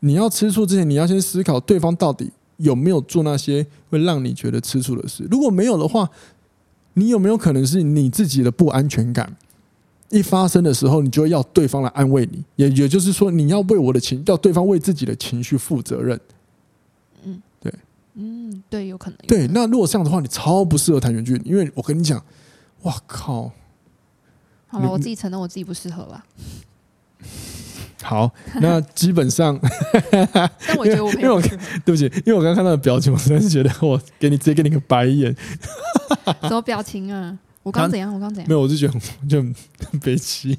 [0.00, 5.28] 你要吃醋之前，你要先思考对方到底有没有做那些会让你觉得吃醋的事。
[5.30, 6.08] 如果没有的话，
[6.98, 9.36] 你有没有可能是你自己的不安全感
[10.08, 12.42] 一发生的时候，你就要对方来安慰你？
[12.56, 16.18] 也也就是说，你要为我的情，要对方为自己的情绪负责任。
[17.24, 17.74] 嗯，对，
[18.14, 19.18] 嗯，对，有可能。
[19.26, 22.24] 对，那如果这样的话，你超不适合谈远距离，因为我跟你讲，
[22.82, 23.50] 哇靠！
[24.68, 26.24] 好了，我自己承认我自己不适合吧。
[28.06, 29.58] 好，那基本上，
[30.32, 35.34] 但我觉得我没有，对不起，因为我刚刚看到的表情，我实在是觉得我给你直接给你个白眼。
[36.42, 37.36] 什么表情啊？
[37.64, 38.14] 我刚怎样？
[38.14, 38.48] 我刚怎样？
[38.48, 38.94] 没有，我就觉得
[39.28, 39.42] 就
[39.90, 40.56] 很悲戚。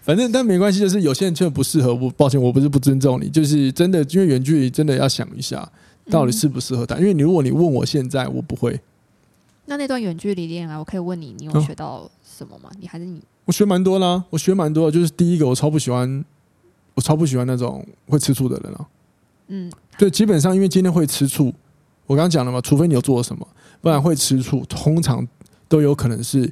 [0.00, 1.92] 反正但没关系，就是有些人确实不适合。
[1.92, 5.68] 我抱歉，我不是不尊重你，就是真的，因为远距离真的要想一下，
[6.08, 6.96] 到底适不适合他。
[6.98, 8.78] 因为你如果你问我现在，我不会。
[9.66, 12.70] 那那段远距离恋爱，我可以问你，你有学到什么吗？
[12.78, 13.20] 你还是你？
[13.46, 14.92] 我学蛮多啦，我学蛮多的。
[14.92, 16.24] 就是第一个，我超不喜欢。
[16.96, 18.88] 我超不喜欢那种会吃醋的人啊！
[19.48, 21.52] 嗯，对，基本上因为今天会吃醋，
[22.06, 23.46] 我刚刚讲了嘛，除非你有做了什么，
[23.82, 25.28] 不然会吃醋，通常
[25.68, 26.50] 都有可能是，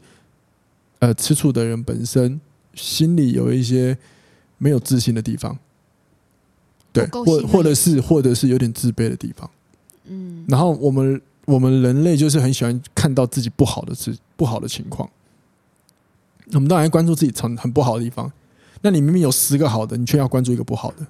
[0.99, 2.39] 呃，吃醋的人本身
[2.75, 3.97] 心里有一些
[4.59, 5.59] 没有自信的地方，
[6.93, 9.51] 对，或或者是或者是有点自卑的地方，
[10.05, 15.09] 嗯，然后我们我们人类就是很喜欢看到自己不好的事、不好的情况，
[16.53, 18.31] 我们当然关注自己很很不好的地方。
[18.85, 21.07] 那你明明有十个好的，你却要关注一个不好的，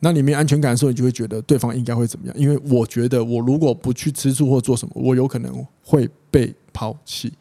[0.00, 2.36] 那你没安全感的时候，你就会觉得对方应该会怎么样？
[2.36, 7.32] 因为我觉得，我如果不去吃醋或做什么，我有可能会被抛弃，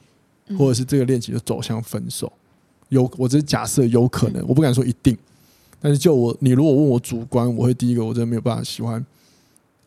[0.60, 2.32] 或者是这个恋情就走向分手。
[2.90, 5.18] 有，我只是假设有可能，我不敢说一定。
[5.82, 9.04] 但是就我，你如果问我主观，我会第一个，我真的没有办法喜欢，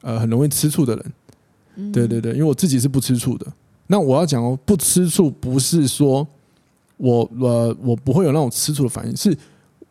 [0.00, 1.92] 呃，很容易吃醋的人。
[1.92, 3.46] 对对对，因为我自己是不吃醋的。
[3.86, 6.26] 那我要讲哦，不吃醋不是说。
[6.98, 9.34] 我呃，我不会有那种吃醋的反应，是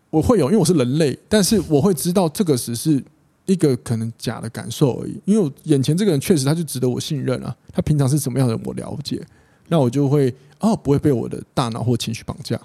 [0.10, 3.04] 我会有，因为我是人类，但是我会知道这个只是
[3.46, 5.20] 一个可能假的感受而已。
[5.26, 9.22] 因为我眼前这个人确实他就值得我信任啊，他平常是什么样的人我了解，
[9.68, 12.60] 那我就会哦，不会被我的大脑或情绪绑架，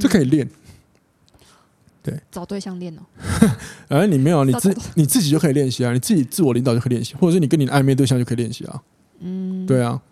[0.00, 0.48] 这可以练。
[2.04, 3.02] 对，找对象练哦。
[3.86, 8.82] 而 你没有，你自你自己就可以练习啊，你自己自我领导就可以练习，或者是你跟你的暧昧对象就可以练习啊。
[9.20, 10.02] 嗯，对啊。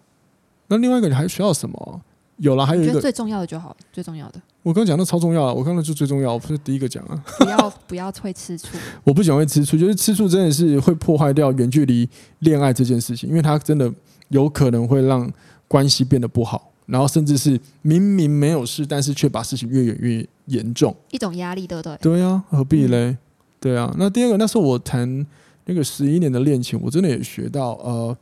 [0.69, 2.01] 那另外一个你还需要什么？
[2.41, 4.41] 有了，还有一个最重要的就好，最重要的。
[4.63, 7.25] 我刚讲的超重要了，我刚才就最重要，我不是第一个讲啊。
[7.39, 12.09] 不要不要会吃醋， 我不喜欢会吃醋，就是吃醋真的是会破坏掉远距离
[12.41, 13.93] 恋爱这件事情，因为它真的
[14.29, 15.31] 有可能会让
[15.69, 21.97] 关系变得不好，然后甚至是明明没有事，但是却把事情越演越严重，一种压力，对不对？
[22.01, 23.11] 对啊，何必嘞？
[23.11, 23.19] 嗯、
[23.61, 23.95] 对啊。
[23.99, 25.27] 那第二个，那时候我谈
[25.67, 28.17] 那个十一年的恋情，我真的也学到，呃，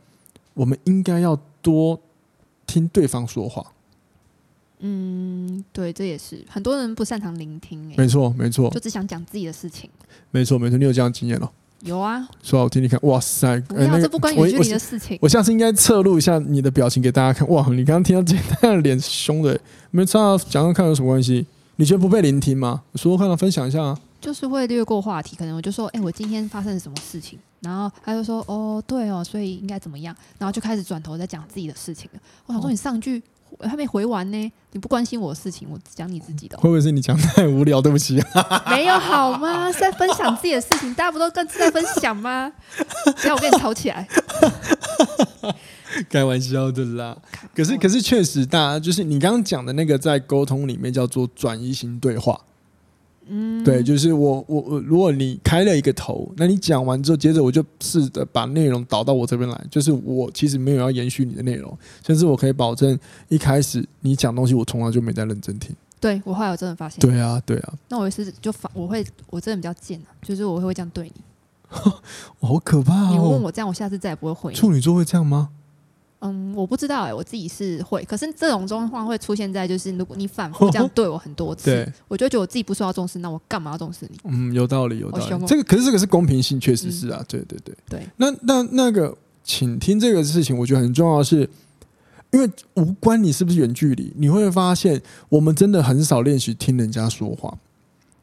[0.54, 2.00] 我们应该要多
[2.66, 3.64] 听对方说话。
[4.80, 7.90] 嗯，对，这也是很多人不擅长聆听。
[7.90, 9.88] 欸，没错，没错，就只想讲自己的事情。
[10.30, 11.48] 没错，没错，你有这样的经验哦？
[11.82, 15.16] 有啊，说好听，听看，哇塞，那个，这不关远距离的事情。
[15.16, 17.48] 我，我，我下次应该侧录一下你的表情给大家看。
[17.48, 18.36] 哇，你刚刚听到这
[18.66, 19.58] 样 脸凶的，
[19.92, 21.46] 没差，讲讲看有什么关系？
[21.76, 22.82] 你觉得不被聆听吗？
[22.96, 23.96] 说说看，分享一下啊。
[24.20, 27.38] 就是会略过话题，可能我就说，哎，欸，我今天发生了什么事情？
[27.60, 30.12] 然后他就说，哦，对哦，所以应该怎么样？
[30.38, 32.20] 然后就开始转头在讲自己的事情了。
[32.46, 33.22] 我想说，你上句。
[33.50, 36.56] 我还没回完呢，你不关心我的事情，我只讲你自己的。
[36.58, 37.80] 会不会是你讲太无聊？
[37.80, 38.22] 对不起。
[38.68, 39.72] 没有好吗？
[39.72, 42.52] 是在分享自己的事情，大家不都各自在分享吗？
[43.22, 44.06] 不要我跟你吵起来。
[46.10, 47.16] 开玩笑的啦。
[47.54, 52.38] 可是，可是确实，大家就是你刚刚讲的那个，在沟通里面叫做转移型对话。
[53.28, 59.66] 嗯，对，就是我我我，如果你开了一个头，那你讲完之后，接着我就试着把内容导到我这边来。
[59.70, 65.74] 就是我其实没有要延续你的内容，甚至我可以保证一开始你讲东西，我从来就没在认真听。
[66.00, 67.00] 对，我后来我真的发现。
[67.00, 67.74] 对啊，对啊。
[67.88, 71.20] 那我也是就反，我会我真的比较贱啊，就是我会这样对你。
[72.40, 73.10] 好可怕哦！
[73.12, 74.54] 你问我这样，我下次再也不会回。
[74.54, 75.50] 处女座会这样吗？
[76.20, 84.18] 嗯，我不知道哎、欸，我自己是会，可是这种状况会出现在就是如果你反复这样 对我很多次，对我就觉得我自己不受到重视，那我干嘛要重视你？
[84.24, 85.46] 嗯，有道理，有道理。
[85.46, 88.02] 这个可是这个是公平性，确实是啊，嗯、对对对对。
[88.16, 91.48] 那那那个，请听这个事情，我觉得很重要是
[92.32, 97.56] 因为无关你是不是远距离，你会发现我们真的很少练习听人家说话。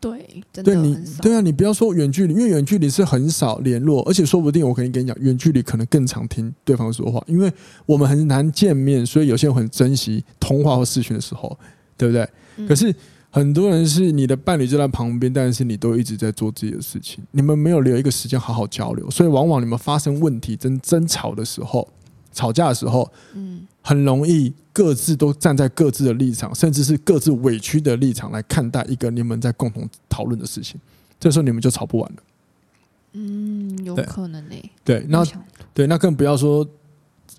[0.06, 7.52] 对，真的对你对啊，你不要说远距离，因为远距离是很少联络，而且说不定我可以跟你讲，远距离可能更常听对方说话，因为
[7.88, 11.58] 我们很难见面，所以有些人很珍惜通话或视讯的时候，
[11.98, 12.30] 对不对？
[12.58, 12.94] 嗯、可是
[13.32, 21.88] 很多人是你的伴侣就在旁边，但是你都一直在做自己的事情，你们没有留一个时间好好交流，所以往往你们发生问题、争争吵的时候。
[22.38, 30.82] 吵架的时候，嗯，很容易各自都站在各自的立场，甚至是各自委屈的立场来看待一个你们在共同讨论的事情，
[31.20, 32.24] 这时候你们就吵不完了。
[33.14, 34.56] 嗯，有可能呢。
[34.84, 35.24] 对，那
[35.72, 36.68] 对，那更不要说，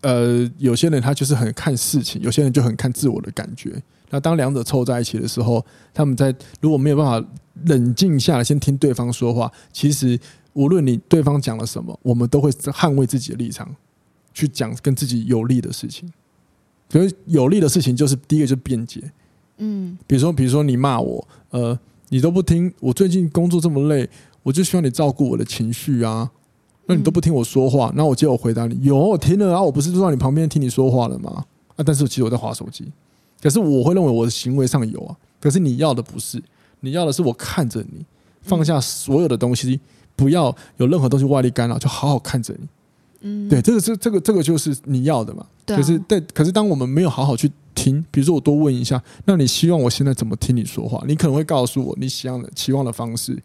[0.02, 3.82] 呃，有些人他就是很看事情，有些人就很看自我的感觉。
[4.10, 7.28] 那当两者凑在一起的时候，他们在如果没有办法
[7.64, 10.16] 冷静下来，先听对方说话，其实
[10.52, 13.74] 无论你对方讲了什么，我们都会捍卫自己的立场。
[14.32, 16.12] 去讲跟自己有利的事情，
[16.88, 19.02] 所以有利的事情就是第一个就是辩解，
[19.58, 21.78] 嗯，比如说比如说你骂我，呃，
[22.10, 22.72] 你都不听。
[22.80, 24.08] 我最近工作这么累，
[24.42, 26.30] 我就希望你照顾我的情绪啊。
[26.86, 31.44] 那你都不听我说话，那我接我回答你，有我听了啊，我不是坐在你旁边听你说话了吗？
[31.74, 32.84] 啊，但是其实我在划手机。
[33.42, 36.40] 可是我会认为我的行为上有啊，可是你要的不是，
[36.78, 38.06] 你要的是我看着你，
[38.40, 39.80] 放下所有的东西，
[40.14, 42.68] 不要有任何东西外力干扰，就好好看着你。
[43.26, 45.44] 嗯，对，这个是这个这个就是你要的嘛。
[45.64, 45.76] 对。
[45.76, 51.02] 可是对，可是当我们没有好好去听，比如说我多问一下，那你希望我现在怎么听你说话？
[51.06, 53.42] 你可能会告诉我你希望的期望的方式。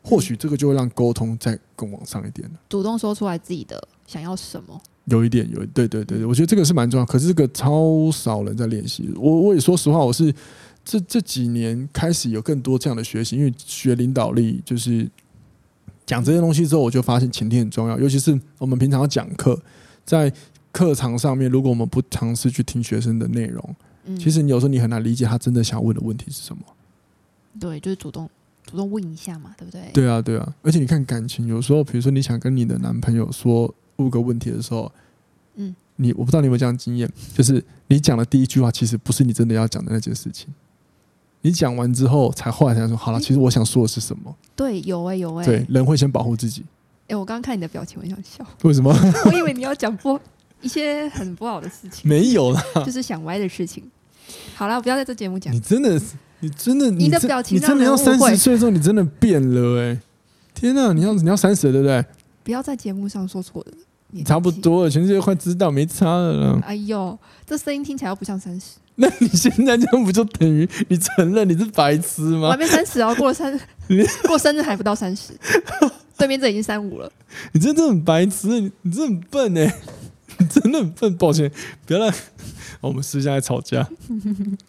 [0.00, 2.48] 或许这个就会让沟通再更往上一点。
[2.70, 7.04] 主动说出来自己的想要什么，有一点有对对对，我觉得这个是蛮重要。
[7.04, 9.10] 可是这个超少人在练习。
[9.16, 10.32] 我我也说实话，我是
[10.82, 15.06] 这这几年开始有更多这样的学习，因为学领导力就是
[16.08, 17.98] 讲这些东西之后，我就发现倾听很重要。
[17.98, 19.60] 尤其是我们平常要讲课，
[20.06, 20.32] 在
[20.72, 23.76] 课堂上面，如果我们不尝试去听学生的内容，
[24.18, 26.62] 其实你有时候你很难理解他真的想问的问题是什么。
[27.60, 28.28] 对，就是主动。
[28.64, 29.82] 主动问一下嘛，对不对？
[29.92, 30.54] 对啊，对啊。
[30.62, 34.90] 而且你看感情，有时候比如说你想跟你的男朋友说五个问题的时候，
[35.56, 40.48] 嗯，你我不知道你有没有这样经验，就是你讲的第一句话其实不是你真的要讲的那件事情，
[41.42, 44.34] 你讲完之后才后来才说好了，其实我想说的是什么？
[44.56, 45.46] 对，有哎、欸，有哎、欸。
[45.46, 46.62] 对，人会先保护自己。
[47.02, 48.44] 哎、欸，我刚刚看你的表情，我想笑。
[48.62, 48.94] 为什么？
[49.26, 50.18] 我以为你要讲不
[50.60, 52.08] 一些很不好的事情。
[52.08, 53.82] 没有啦，就是想歪的事情。
[54.54, 55.54] 好了，不要在这节目讲。
[55.54, 56.14] 你真的是。
[56.40, 60.00] 你真的，你的表情，你真的要三十岁的时候，你真的变了哎、欸！
[60.54, 62.04] 天哪，你要你要三十了，对不对？
[62.44, 64.24] 不要在节目上说错的。
[64.24, 66.60] 差不多了，全世界快知道，没差了啦。
[66.64, 68.76] 哎呦，这声音听起来又不像三十。
[69.00, 72.48] 那你现在这样不就等于你承认你是白痴吗？
[72.48, 73.58] 我还没三十哦，过了三，
[74.26, 75.32] 过生日还不到三十，
[76.16, 77.10] 对面这已经三五了。
[77.52, 79.74] 你真的很白痴，你你真的很笨哎、欸！
[80.38, 81.50] 你真的很笨，抱歉，
[81.86, 82.12] 不要让。
[82.80, 83.88] 我们私下在吵架，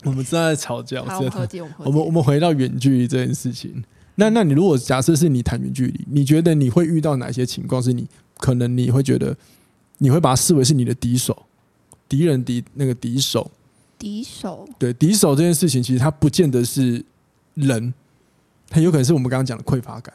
[0.04, 1.04] 我们正在吵架。
[1.04, 3.84] 好，我们和解，我们我们回到远距离这件事情。
[4.16, 7.82] 那那你如果假设是你谈远距离，你觉得你会遇到哪些情况？
[7.82, 9.38] 是你可能你会觉得
[10.00, 11.46] 你会把它视为是你的敌手、
[12.08, 13.52] 敌人、敌那个敌手、
[14.00, 14.68] 敌手。
[14.80, 17.06] 对，敌手这件事情，其实它不见得是
[17.54, 17.94] 人，
[18.70, 20.12] 它有可能是我们刚刚讲的匮乏感，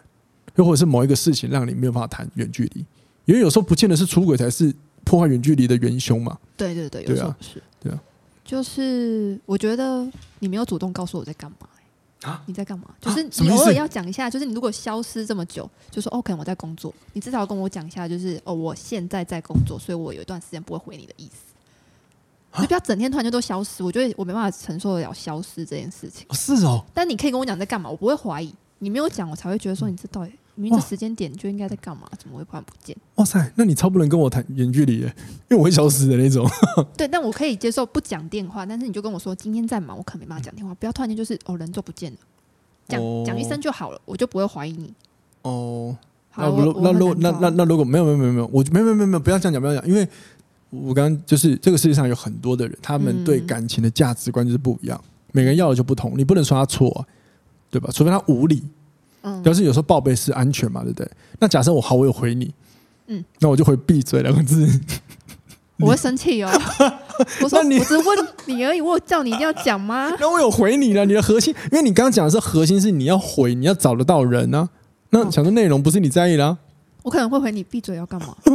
[0.56, 2.84] 又或者是某一个事情让你没有办法谈远距离。
[3.26, 6.36] 因为有时候不见得是出轨才是破坏远距离的元凶嘛。
[6.56, 7.62] 对对对，有时候是。
[7.80, 8.02] 对啊，
[8.44, 10.06] 就是我觉得
[10.40, 11.68] 你没有主动告诉我在干嘛、
[12.22, 12.42] 欸、啊？
[12.46, 12.86] 你在干嘛？
[13.00, 21.53] 就是你偶尔要讲一下，就是你如果消失这么久，就说 OK，我在工作，你至少要跟我讲一下，就是哦，我现在在工作，所以我有一段时间不会回你的意思。
[22.60, 26.26] 就不要整天突然就都消失，我觉得我没办法承受得了消失这件事情。
[26.32, 28.54] 是哦，但你可以跟我讲在干嘛，我不会怀疑。
[28.78, 30.32] 你没有讲，我才会觉得说你这到底。
[30.56, 32.08] 明明这时间点就应该在干嘛？
[32.16, 32.96] 怎么会突然不见？
[33.16, 35.12] 哇塞，那你超不能跟我谈远距离耶，
[35.50, 36.48] 因为我会消失的那种。
[36.96, 40.72] 对，但我可以接受不讲电话，但是你就跟我说今天在忙，我可能没办法讲电话。
[40.76, 42.18] 不要突然间就是哦人就不见了，
[42.86, 44.94] 讲讲、哦、一声就好了，我就不会怀疑你。
[45.42, 45.96] 哦，
[46.30, 50.08] 好，那那如那那那如果没有没有没有没有，我没有没有没有不要这样讲不要讲，因为
[50.82, 55.00] 我刚刚就是这个世界上有很多的人，他们对感情的价值观就是不一样，
[55.32, 57.06] 每个人要的就不同，你不能说他错、啊，
[57.70, 57.90] 对吧？
[57.92, 58.62] 除非他无理。
[59.26, 61.10] 嗯，要是有时候报备是安全嘛，对不对？
[61.40, 62.52] 那假设我好，我有回你，
[63.06, 64.68] 嗯，那我就回闭嘴两个字，
[65.80, 66.50] 我会生气哦。
[67.42, 70.12] 我说你我只问你而已，我有叫你一定要讲吗？
[70.20, 74.68] 那我有回你了，你的核心，因为你刚刚讲的是核心是你要回，你要找得到人呢、啊。
[75.10, 76.58] 那讲的内容不是你在意的、啊，
[77.04, 78.34] 我可能会回你闭嘴要干嘛？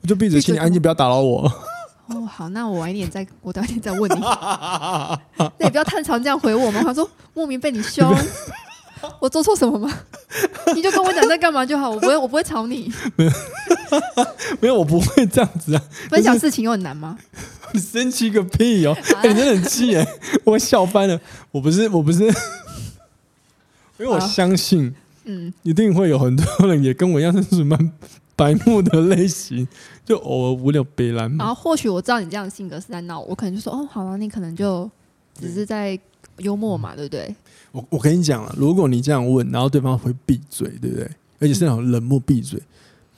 [0.00, 1.42] 我就闭嘴，请你安静，不要打扰我。
[2.06, 4.18] 哦，好，那我晚一点再，我晚一点再问你。
[4.18, 5.20] 那
[5.60, 6.82] 你不要太常这样回我嘛。
[6.82, 8.10] 他说莫名被你凶。
[9.20, 9.92] 我做错什么吗？
[10.74, 12.90] 你就跟我讲在干嘛就好，我不会， 我不会吵你。
[13.14, 13.32] 没有，
[14.60, 15.82] 没有，我不会这样子啊。
[16.08, 17.18] 分享事情有很难吗？
[17.72, 18.96] 你生气个屁哦！
[19.22, 20.06] 欸、你真的很气哎，
[20.44, 21.20] 我笑翻了。
[21.50, 22.32] 我不是，我不是，因
[23.98, 24.94] 为我相信，
[25.26, 27.92] 嗯，一定会有很多人也跟我一样，是蛮
[28.34, 29.66] 白目的类型，
[30.04, 31.36] 就偶尔无聊北烂。
[31.36, 34.90] 然后或许我知道你这样的性格是在闹，我可能就说哦，好了，你可能就
[35.38, 35.98] 只是在
[36.38, 37.34] 幽默嘛，对不对？
[37.72, 41.10] 我我跟你讲了，如果你这样问，然后对方会闭嘴，对不对？
[41.38, 42.60] 而且是那种冷漠闭嘴，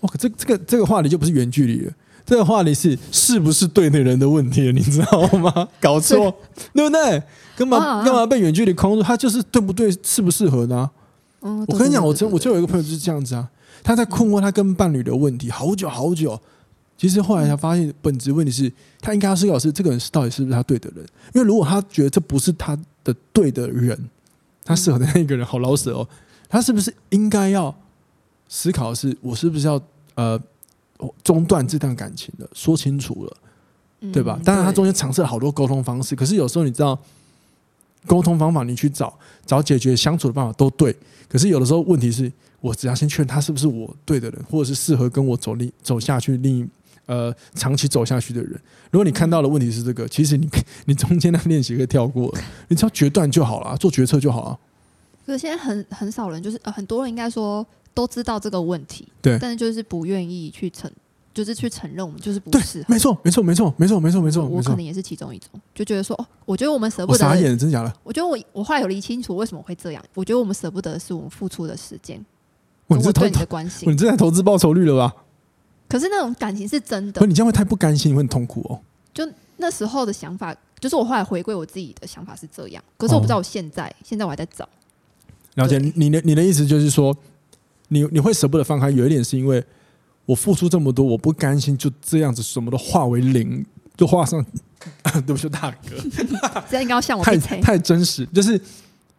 [0.01, 1.93] 哇，这这个这个话题就不是远距离了，
[2.25, 5.69] 这个话题是是不是对的人的问题，你知道吗？
[5.81, 6.35] 搞错，
[6.73, 7.23] 对不对？
[7.57, 9.03] 干嘛干嘛被远距离框住？
[9.03, 9.91] 他就是对不对？
[10.03, 10.91] 适不适合呢？
[11.67, 13.49] 我跟你讲，我真我就有一个朋友就是这样子啊，
[13.83, 16.41] 他在困惑他跟伴侣的问题好久好久，
[16.97, 23.99] 其实后来才发现本质问题是他应该要思考是这个人是到底是不是他对的人，因为如果他觉得这不是他的对的人。
[24.65, 26.07] 他适合的那个人好老舍哦，
[26.47, 27.75] 他是不是应该要
[28.51, 29.81] 思考的是我是不是要
[30.15, 30.39] 呃
[31.25, 32.47] 中断这段感情的？
[32.53, 33.37] 说清楚了，
[34.13, 34.39] 对吧？
[34.45, 36.99] 当然，他中间尝试了好多沟通方式，可是有时候你知道，
[38.07, 40.95] 沟通方法你去找找解决相处的办法都对，
[41.29, 42.31] 可是有的时候问题是
[42.61, 46.69] 我只要先确认他是不是我对的人，或者是适合跟我走另走下去另
[47.07, 48.53] 呃长期走下去的人。
[48.91, 50.49] 如果你看到的问题是这个，其实你
[50.87, 52.35] 你中间的练习可以跳过，
[52.69, 54.59] 你只要决断就好了，做决策就好了。
[55.27, 60.91] 可是现在很很少人，就是呃很多人应该说都知道这个问题，对，但是就是不愿意去承。
[61.39, 64.45] 就是去承认我们就是不适合，没错，没错，没错，没错，没错，没错。
[64.45, 67.19] 我可能也是其中一种，就觉得说，哦，我觉得我们舍不得。
[67.21, 67.93] 傻眼，真假的？
[68.03, 70.05] 我觉得我我后来有理清楚为什么会这样。
[70.15, 72.21] 我觉得我们舍不得是我们付出的时间，
[72.89, 73.89] 我对你的关心。
[73.89, 75.15] 你这在投资报酬率了吧？
[75.89, 77.21] 可是那种感情是真的。
[77.21, 78.81] 可你这样会太不甘心，会很痛苦哦。
[79.15, 79.25] 就
[79.59, 82.83] 那时候的想法，就是我后来回归我自己的想法是这样。
[82.97, 84.69] 可是我不知道我现在，哦、现在我还在找。
[85.55, 87.17] 了解你的你的意思就是说，
[87.87, 89.65] 你你会舍不得放开，有一点是因为。
[90.29, 93.65] 我付出这么多，我不甘心就这样子什么都化为零，
[93.97, 94.45] 就画上。
[95.27, 95.97] 对不起，大哥，
[96.71, 98.61] 这样应该要向我太太真实，就是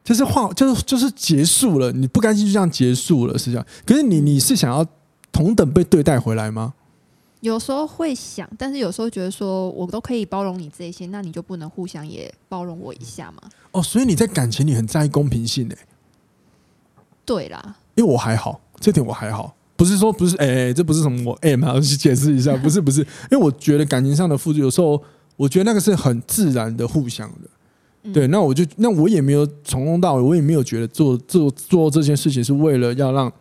[0.04, 3.66] 就是画就是就是结束了，你不甘心就这样结束了，是这样。
[3.86, 4.86] 可是你你是想要
[5.34, 6.74] 同等被对待回来吗？
[7.42, 13.42] 有时候会想，但是有时候觉得说我都可以包容你这些，那你就不能互相也包容我一下吗？
[13.72, 15.78] 哦，所以你在感情里很在意公平性诶。
[17.26, 19.54] 对啦，因为我还好，这点我还好。
[19.80, 23.00] 不是说不是，哎、欸，这不是什么我 M 啊，我去解释一下， 不是不是，
[23.32, 25.02] 因为我觉得感情上的付出，有时候
[25.38, 28.28] 我觉得那个是很自然的、互相的，对。
[28.28, 33.32] 那我就那我也没有从头到尾，我也没有觉得做做做这件事情是为了要让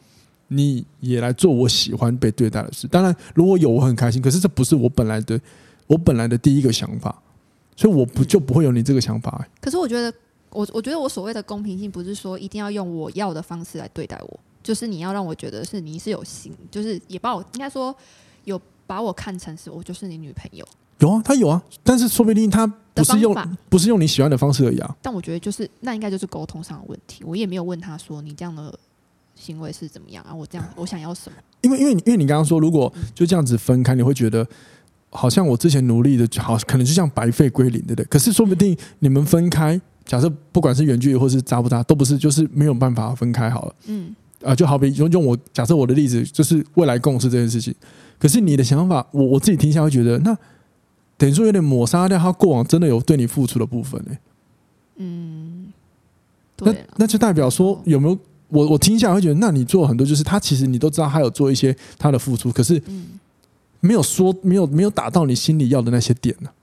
[0.46, 2.86] 你也来做我喜欢被对待的事。
[2.86, 5.40] 当然，如果有我很开心，可是这不是我本来的，
[5.88, 7.20] 我本来的第一个想法，
[7.74, 9.50] 所以我不就不会有你这个想法、欸。
[9.60, 10.14] 可是我觉得，
[10.50, 14.40] 我我觉得我所谓的公平性，不是说一定要用我要的方式来对待我。
[14.68, 17.96] 就是你要让我觉得是你是有心，就是也把我应该说
[18.44, 20.62] 有把我看成是我就是你女朋友。
[20.98, 23.34] 有啊，他有啊，但是说不定他不是用
[23.70, 24.96] 不是用你喜欢的方式而已啊。
[25.00, 27.24] 但我觉得就是那应该就是沟通上的问题。
[27.24, 28.78] 我也没有问他说你这样的
[29.34, 30.34] 行为是怎么样啊？
[30.34, 31.38] 我这样我想要什么？
[31.62, 34.46] 因为因为因为你刚刚说如果就这样子分开，你会觉得
[35.08, 38.04] 好像我之前努力的好可能就像白费归零，对不对？
[38.04, 43.74] 可是说不定你们分开，假设不管是远距离或是渣不渣，都不是就是没有办法分开好了。
[43.86, 44.14] 嗯。
[44.42, 47.74] 啊，就好比用用我假设我的例子，就是未来共识这件事情。
[48.18, 50.36] 可是你的想法，我我自己听下会觉得，那
[51.16, 54.18] 等于说有点抹杀掉他过往真的有对你付出的部分呢、欸。
[54.96, 55.72] 嗯，
[56.56, 58.18] 对那那就代表说有没有
[58.48, 62.82] 我我听下来会觉得，那你做很多，就是他其实你都知道他有做一些他的付出，可是
[63.80, 66.54] 没有说没有没有打到你心里要的那些点呢、啊？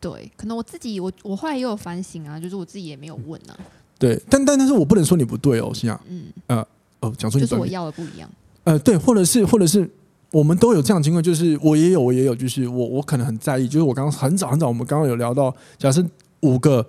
[0.00, 3.58] 对，可能我自己我我后来也有反省啊，就是我自己也没有问啊。
[3.98, 6.00] 对，但但但是我不能说你不对哦，是这样。
[6.08, 6.66] 嗯，呃，
[7.00, 8.28] 哦，讲出你就是我要的不一样。
[8.64, 9.88] 呃，对，或者是或者是
[10.30, 16.04] 我们都有这样的情况，就是我也有，我也有，就是我我可能很在意，就是我刚刚很早很早，我们刚刚有聊到，假设
[16.40, 16.86] 五个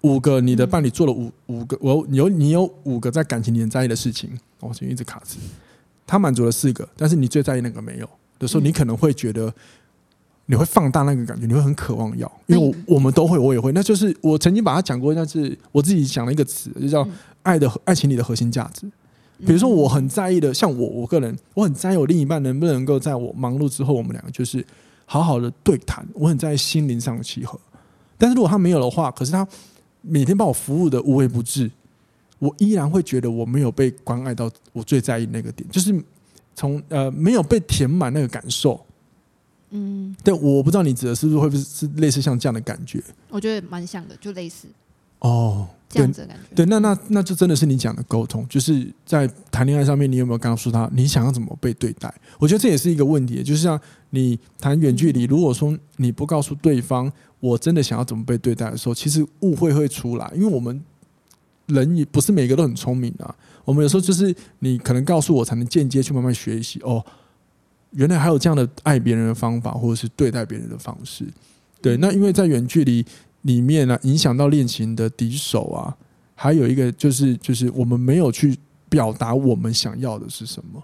[0.00, 4.30] 五个你的伴侣做了五、嗯、五个，我有你有五个在感情里很在意的事情，
[4.60, 5.38] 哦，就一直卡词，
[6.06, 8.08] 他满足了四个，但是你最在意那个没有
[8.38, 9.52] 的时候，你可能会觉得。
[10.52, 13.72] 你会放大那个感觉，你会很渴望要，因为我我们都会，我也会。
[13.72, 17.08] 那就是我曾经把它讲过，那是我自己讲了一个词，就叫
[17.42, 18.86] 爱的爱情里的核心价值。
[19.38, 24.62] 比如说，我很在意的，像我我个人，我很在意我另一半能不能够在我忙碌之后，我们两个就是
[25.06, 26.06] 好好的对谈。
[26.12, 27.58] 我很在意心灵上的契合。
[28.18, 29.48] 但是如果他没有的话，可是他
[30.02, 31.70] 每天帮我服务的无微不至，
[32.38, 35.98] 我依然会觉得我没有被关爱到我最在意那个点，就是
[36.54, 38.78] 从呃没有被填满那个感受。
[39.74, 43.02] 嗯，对，我不知道你指的是不是会不会是类似像这样的感觉？
[43.30, 44.68] 我觉得蛮像的，就类似
[45.20, 46.54] 哦，这样子的感觉。
[46.54, 52.12] 对，那那那就真的是你讲的沟通，就是在谈恋爱上面，你有没有告诉他你想要怎么被对待？
[52.38, 57.10] 我觉得这也是一个问题，就是像你谈远距离，如果说你不告诉对方
[57.40, 60.84] 我真的想要怎么被对待的时候，其实误会会出来，因为我们
[61.68, 63.34] 人也不是每个都很聪明啊。
[63.64, 67.02] 我们有时候就是你可能告诉我，才能间接去慢慢学习哦。
[67.92, 71.26] 原来还有这样的爱别人的方法，或者是对待别人的方式，
[71.80, 71.96] 对。
[71.96, 73.04] 那因为在远距离
[73.42, 75.96] 里面呢、啊，影响到恋情的敌手啊，
[76.34, 78.56] 还有一个就是，就是我们没有去
[78.88, 80.82] 表达我们想要的是什么，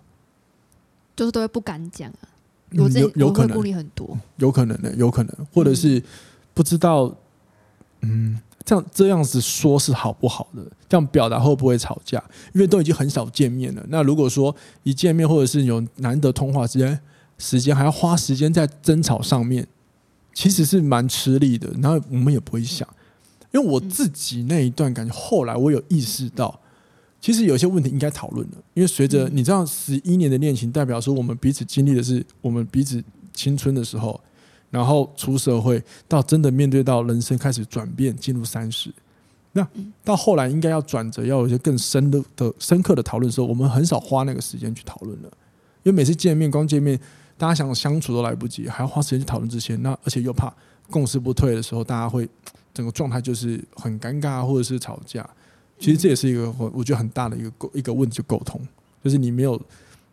[1.16, 2.28] 就是都会不敢讲啊。
[2.72, 3.56] 有这有可能。
[3.56, 6.02] 顾虑很多，有可能的，有可能，或者是
[6.52, 7.14] 不知道，
[8.00, 8.38] 嗯。
[8.64, 10.62] 这样这样子说是好不好的？
[10.86, 12.22] 这样表达会不会吵架？
[12.52, 13.82] 因为都已经很少见面了。
[13.88, 17.00] 那如果说一见面，或者是有难得通话时间，
[17.38, 19.66] 时间还要花时间在争吵上面，
[20.34, 21.70] 其实是蛮吃力的。
[21.80, 22.86] 然后我们也不会想，
[23.52, 26.60] 因为我自己那一段感觉，后来我有意识到，
[27.22, 28.58] 其实有些问题应该讨论的。
[28.74, 34.20] 因为随着你知道，十一年的恋情，代表说我们彼此经历的是我们彼此青春的时候。
[34.70, 38.92] 然后出社会，到真的面对到人生开始转变，进入三十，
[39.52, 39.66] 那
[40.04, 45.28] 到后来应该要转折，要有一些更深的的深刻的讨论的时候，我们很少花那个时间去讨论了，
[45.82, 47.00] 因为每次见面光见面，
[47.36, 50.52] 大家想相处都来不及，还要花时间去讨论这些，那而且又怕
[50.90, 52.28] 共识不退的时候，大家会
[52.74, 55.28] 整个状态就是很尴尬，或者是吵架。
[55.78, 58.60] 其实这也是一个我我觉得很大的一个沟一个问题，就沟通，
[59.02, 59.60] 就是你没有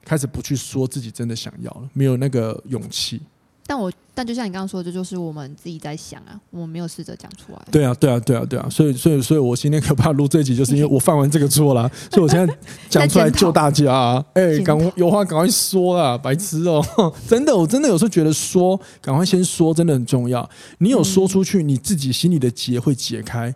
[0.04, 3.22] 开始不去说自己真的想要了，没有那个勇气。
[3.68, 7.62] 但我但就像你刚刚说的，这就是我们自己在想啊，我们没有试着讲出来。
[7.72, 12.58] 对啊，对啊，对啊，对啊，所以所以所以我今天可怕录这一集，就是因为我犯完这个错了，所以我现在
[12.90, 14.26] 讲出来救大家啊！
[14.34, 16.82] 哎，赶有话赶快说啊，白痴哦！
[17.28, 20.48] 真的，我真的有时候觉得说赶快先说真的很重要。
[20.78, 23.54] 你有说出去，你自己心里的结会解开。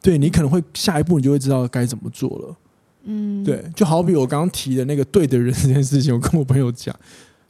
[0.00, 2.56] 对，你可能会下一步你就会知道该怎么做了。
[3.04, 6.94] 嗯，对，就好比我刚刚提的那个对的人这件事情，我跟我朋友讲，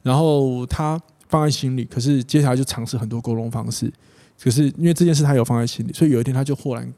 [0.02, 1.00] 然后他
[1.30, 3.90] 放在心里，可是接下来就尝试很多沟通方式，
[4.38, 6.92] 可是因为这件事他有放在心里，所以有一天他就忽然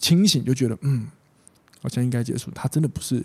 [0.00, 1.06] 清醒，就觉得嗯，
[1.80, 2.50] 好像应该结束。
[2.52, 3.24] 他真的不是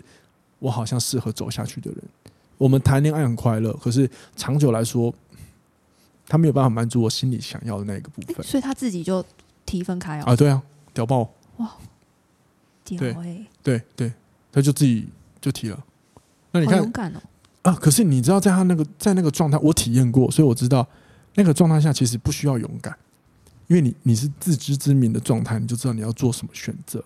[0.58, 2.00] 我好像适合走下去的人。
[2.56, 5.12] 我们谈恋爱很快乐，可是长久来说，
[6.28, 9.24] 他没有办法满足我心里想要的那个部分，所以他自己就
[9.66, 11.28] 提分开啊，对啊，屌爆。
[11.56, 11.72] 哇，
[12.84, 12.98] 对
[13.62, 14.12] 对对，
[14.52, 15.08] 他就自己
[15.40, 15.84] 就提了。
[16.52, 17.20] 那你看，勇敢哦
[17.64, 17.72] 啊！
[17.72, 20.86] 可是你知道，在他那个在那个状态，我体验过，所以我知道
[21.34, 22.94] 那个状态下其实不需要勇敢，
[23.66, 27.02] 因为你你是自知之明的状态，你就知道你要做什么选择。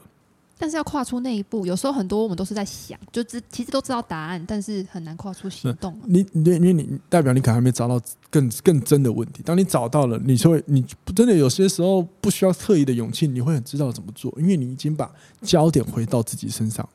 [0.61, 5.97] 但是要跨出那一步，有时候很多我们都是在想，就知其实都知道答案，但是很难跨出行动。
[6.05, 9.41] 你你因为你代表你可能还没找到更更真的问题。
[9.45, 10.85] 当你找到了，你就会你
[11.15, 15.09] 真的有些时候不需要特意的勇气，你会很知道怎么做，因为你已经把
[15.43, 16.87] 焦点回到自己身上。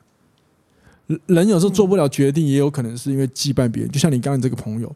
[1.26, 3.92] 人有时候做不了决定，也有可能是因为羁绊别人。
[3.92, 4.94] 就像你刚刚这个朋友，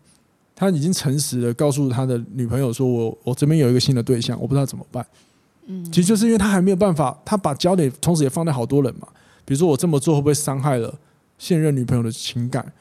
[0.55, 5.05] 他已经诚实的告诉他的女朋友说：“我我这边有一个新的对象，我不知道怎么办。”
[5.67, 9.07] 嗯，其实就是因为他还没有办法，他把焦点同时也放在好多人嘛。
[9.43, 10.93] 比如说我这么做会不会伤害了
[11.37, 12.71] 现任女朋友的情感？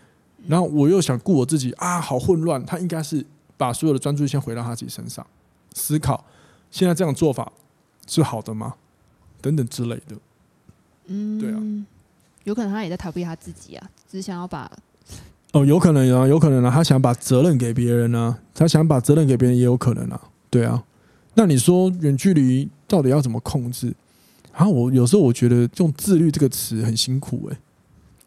[0.46, 2.64] 然后我又想顾我自己啊，好混乱。
[2.64, 3.24] 他应该是
[3.56, 5.26] 把所有的专注力先回到他自己身上，
[5.74, 6.24] 思考
[6.70, 7.50] 现在这样做法
[8.06, 8.74] 是好的吗？
[9.40, 10.16] 等等之类的。
[11.06, 11.60] 嗯，对啊，
[12.46, 14.70] 有可能他也在逃避他自己啊，只想要把
[15.52, 20.82] 哦，有可能啊，有可能啊，他想把责任给别人啊，他想把责任给别人也有可能啊，对啊。
[21.34, 23.92] 那你说远距离到底要怎么控制？
[24.52, 27.56] 啊，我有时候我觉得用“自律”这个词很辛苦诶。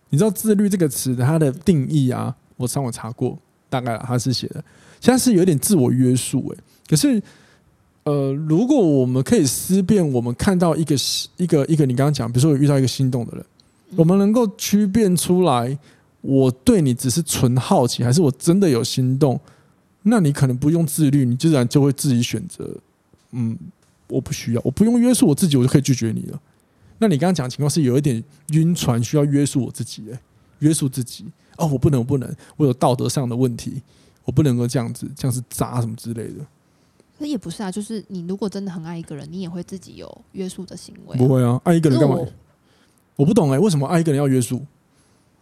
[0.09, 2.36] 你知道“自律”这个词它的定义啊？
[2.57, 3.38] 我上网查过，
[3.70, 4.63] 大概它是写的，
[4.99, 6.57] 现在是有点自我约束诶。
[6.88, 7.22] 可是，
[8.03, 10.95] 呃，如果我们可以思辨，我们看到一个
[11.38, 13.45] 一个一个你刚刚讲，比如说我遇到一个心动的人，
[13.96, 15.78] 我们能够区辨出来，
[16.22, 19.40] 我对你只是纯好奇，还是我真的有心动？
[20.04, 22.70] 那你可能不用自律，你自然就会自己选择。
[23.32, 23.58] 嗯，
[24.08, 26.40] 我不需要，我不用约束我自己，我就可以拒绝你了。
[26.98, 30.20] 那你刚刚讲的情况是有一点晕船，需要约束我自己，哎，
[30.60, 31.26] 约束自己
[31.58, 33.82] 哦，我不能，我不能，我有道德上的问题，
[34.26, 36.46] 我不能够这样子，这样是渣什么之类的。
[37.18, 41.18] 那也不是啊，就是你如果真的很爱一个人，你也会自己有约束的行为啊。
[41.18, 42.18] 不会啊，爱一个人干嘛？
[43.20, 44.65] 我，不懂哎，为什么爱一个人要约束？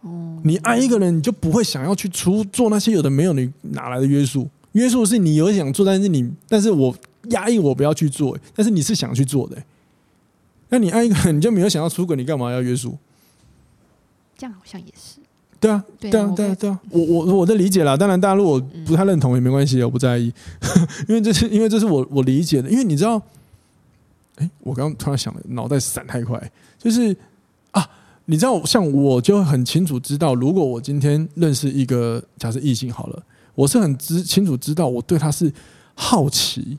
[0.02, 4.48] 哦，你爱一个人，你就不会想要去出做那些有的没有，你哪来的约束？
[4.72, 6.94] 约束是你有想做，但是你，但是我。
[7.30, 9.56] 压抑我不要去做，但是你是想去做的。
[10.70, 12.96] 那你爱一个人，你就没有想要出轨，你干嘛要约束？
[14.38, 15.20] 这样好像也是。
[15.60, 16.80] 对啊，对啊，对啊，对啊。
[16.88, 20.32] 我我我的理解啦，当然大家如果不太认同也没关系，我不在意，
[21.06, 22.70] 因为这是因为这是我我理解的。
[22.70, 23.20] 因为你知道，
[24.36, 27.16] 哎，我刚刚突然想了，脑袋闪太快，就是啊，
[28.30, 33.22] 你知道，像我就很清楚知道，如果我今天认识一个假设异性好了，
[33.54, 35.52] 我是很知清楚知道我对他是
[35.94, 36.78] 好奇。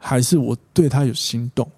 [0.00, 1.68] 还是我对他有心动，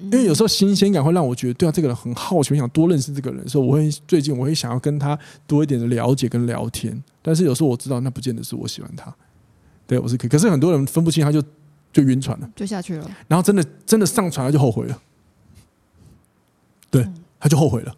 [0.00, 5.18] 因为有时候新鲜感会让我觉得对啊，这个人很好奇，我想多认识这个人，所以我会最近我会想要跟他
[5.48, 7.02] 多一点的了解跟聊天。
[7.20, 9.12] 但是有时候我知道那不见得是我喜欢他，
[9.84, 11.42] 对我是可以，可是很多人分不清，他就
[11.92, 15.02] 就晕船了，就下去了，然后真的真的上船了就后悔了，
[16.88, 17.04] 对，
[17.44, 17.94] 他就后悔了。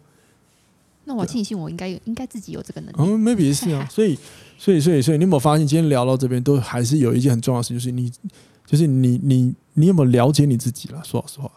[1.05, 2.95] 那我庆幸我应该有，应该自己有这个能力。
[2.97, 4.13] 嗯，maybe 是啊，所以，
[4.57, 8.11] 所以，所以，所以，你有没有发现，今天聊到这边，都还是有一件很重要的事，就是你，
[8.65, 11.01] 就是你，你，你有没有了解你自己了？
[11.05, 11.49] 说老实话，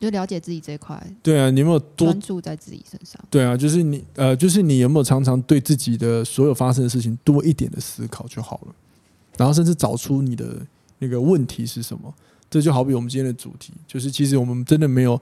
[0.00, 0.98] 就了解自己这一块。
[1.22, 3.22] 对啊，你有没有多专注在自己身上？
[3.28, 8.74] 对啊，就是你，呃，就是你有没有常常对自己的所有发生的事情多一点的思考就好了，
[9.36, 10.56] 然后甚至找出你的
[11.00, 12.14] 那个问题是什么。
[12.48, 15.20] 这就好比我们今天的主题，就是其实我们真的没有。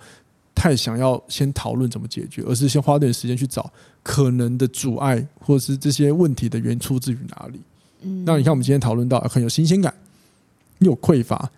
[0.59, 7.61] 太想要先讨论怎么解决，而是先花点时间去找可能的阻碍，或者是这些问题的源出自于哪里。
[8.01, 9.95] 嗯，那你看我们今天讨论到很有新鲜感，
[10.79, 11.49] 你有匮乏，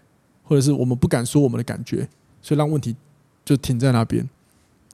[0.45, 2.07] 或者是我们不敢说我们的感觉，
[2.43, 2.95] 所以让问题
[3.43, 4.29] 就停在那边，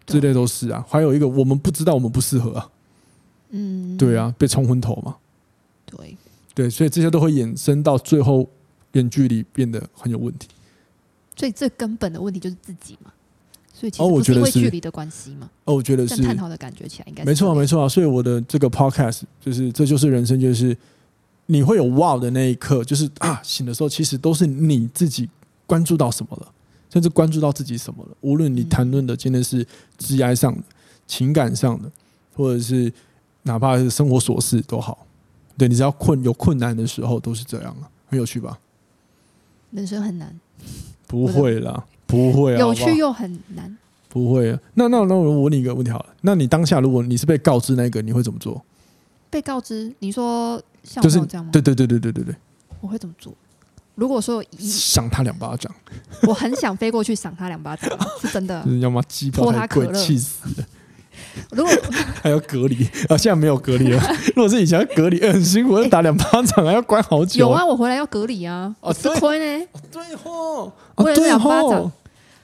[0.06, 0.86] 这类都是啊。
[0.88, 2.70] 还有一个，我们不知道我们不适合啊。
[3.50, 5.16] 嗯，对啊，被冲昏头嘛。
[5.84, 6.16] 对
[6.54, 8.48] 对，所以这些都会衍生到最后，
[8.92, 10.48] 远距离变得很有问题。
[11.36, 13.12] 所以最根本的问题就是自己嘛。
[13.76, 15.50] 所以其实不是因为距离的关系嘛。
[15.64, 16.22] 哦，我觉得是。
[16.22, 17.86] 探讨的感觉起来应该没错啊，没错啊。
[17.86, 20.74] 所以我的这个 podcast 就是这就是人生，就是
[21.44, 25.28] 你会有 wow 的那一刻，就是啊醒的时候，其实都是你自己
[25.66, 26.50] 关注到什么了，
[26.90, 28.16] 甚至关注到自己什么了。
[28.22, 29.66] 无论你谈论的今天是
[29.98, 30.62] 职业上的、
[31.06, 31.90] 情感上的，
[32.34, 32.92] 或者是。
[33.48, 35.06] 哪怕是生活琐事都好，
[35.56, 38.58] 对，你只要困有困难的时候都是这样啊，很有趣吧？
[39.70, 40.36] 人生很难，
[41.06, 43.76] 不会啦，不会啊，有趣又很难，
[44.08, 44.58] 不会啊。
[44.74, 48.64] 那那那我问你一个问题好了，那你当下如果你是被告知那个，你会怎么做？
[49.28, 51.50] 被告知，你说像我这样吗？
[51.52, 52.36] 就是、对对对对对对对，
[52.80, 53.34] 我会怎么做？
[53.96, 55.74] 如果说赏他两巴掌，
[56.28, 57.90] 我很想飞过去赏他两巴掌，
[58.20, 60.66] 是真的， 要么鸡泡太贵，气死了。
[61.50, 61.72] 如果
[62.22, 64.02] 还要隔离啊，现在没有隔离了。
[64.34, 67.40] 如果是以前要隔离，很辛苦，要打两巴掌，还要关好久。
[67.40, 68.74] 有啊，我回来要隔离啊。
[68.80, 69.66] 哦，吃亏呢？
[69.90, 71.90] 对吼，为了两巴掌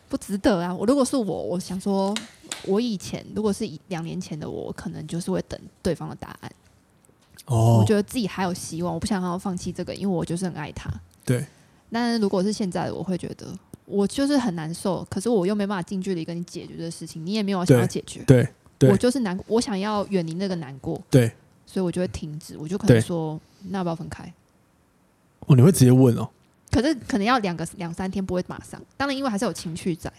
[0.09, 0.75] 不值得啊。
[0.75, 2.15] 我如果是我，我想说，
[2.67, 6.53] 我以前如果是两年前的我，可能就是会等对方的答案。
[7.47, 10.91] 哦，我觉得自己还有希望，我不想要放弃这个，因为我就是很爱他。
[11.25, 11.45] 对。
[11.91, 13.47] 但是如果是现在的，我会觉得
[13.85, 18.23] 我就是很难受，可是我又没办法近距离跟你解决这个事情，你也没有想要解决。
[18.27, 18.49] 对。
[18.91, 21.31] 我就是难，我想要远离那个难过，对，
[21.67, 24.33] 所以我就会停止，我就可能说，那要不要分开？
[25.47, 26.29] 哦，你会直接问哦？
[26.71, 28.81] 可是可能要两个两三天，不会马上。
[28.97, 30.11] 当然，因为还是有情绪在，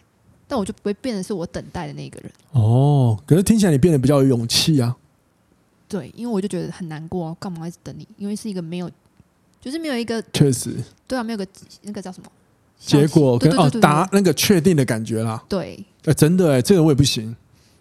[0.48, 2.32] 但我就不会变成是我等待的那个人。
[2.52, 4.96] 哦，可是听起来你变得比较有勇气啊。
[5.88, 8.08] 对，因为我就觉得很难过，干嘛一直等你？
[8.18, 8.90] 因为是一个没有，
[9.60, 10.76] 就是没有一个确实，
[11.08, 11.48] 对啊，没有个
[11.82, 12.30] 那个叫什么
[12.78, 15.44] 结果跟哦答那个确定的感觉啦。
[15.48, 17.36] 对，哎，真的哎，这个我也不行。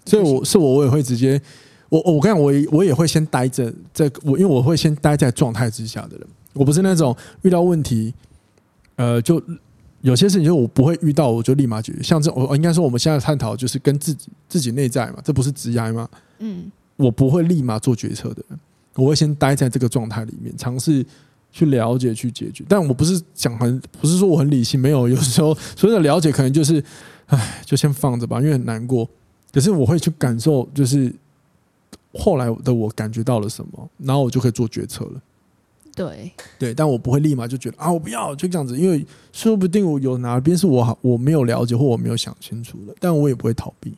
[0.05, 1.41] 所以我是我，我也会直接，
[1.89, 8.13] 我我跟你讲，我我也会先待着，在我因为我会先待在状态之下的人，我不是那种遇到问题，
[8.97, 9.43] 呃，就
[10.01, 12.03] 有些事情就我不会遇到，我就立马解决。
[12.03, 16.09] 像这，我应该说我们现在探讨就是跟自己自己内在嘛，这不是职涯吗？
[16.41, 18.59] 嗯，我不会立马做决策的人，
[18.97, 21.07] 我会先待在这个状态里面，尝试
[21.53, 22.65] 去了解、去解决。
[22.69, 26.83] 但我不是讲很，不是说我很理性，没有，有时候所谓的了解可能就是，
[27.27, 29.09] 唉，就先放着吧，因为很难过。
[29.53, 31.13] 可是我会去感受，就是
[32.15, 35.21] 后来的我感觉到了什么，然后我就可以做决策了。
[35.95, 43.95] 对对，但我不会立马就觉得啊，我不要就这样子，因为说不定我有哪边是我我没有了解或我没有想清楚的，但我也不会逃避。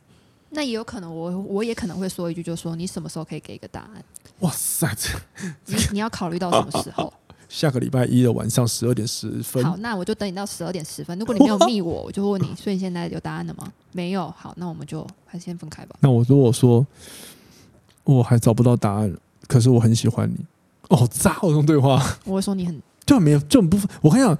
[0.49, 4.03] 那也有可能我，我我也可能会说一句，就是说你什么时候可以给一个答案？
[4.39, 5.17] 哇塞，这
[5.65, 7.13] 你你要考虑到什么时候？
[7.55, 9.63] 下个礼拜一的晚上十二点十分。
[9.63, 11.17] 好，那我就等你到十二点十分。
[11.17, 13.71] 如果你没有密我，我就会问你，所以你现在有答案了吗？
[13.93, 14.29] 没有。
[14.37, 15.95] 好，那我们就还先分开吧。
[16.01, 16.85] 那我如果说
[18.03, 19.15] 我还找不到答案，
[19.47, 20.35] 可是我很喜欢你，
[20.89, 21.37] 哦，渣！
[21.41, 22.77] 这种对话，我会说你很
[23.07, 23.77] 就很没有就很不。
[24.01, 24.37] 我跟你讲，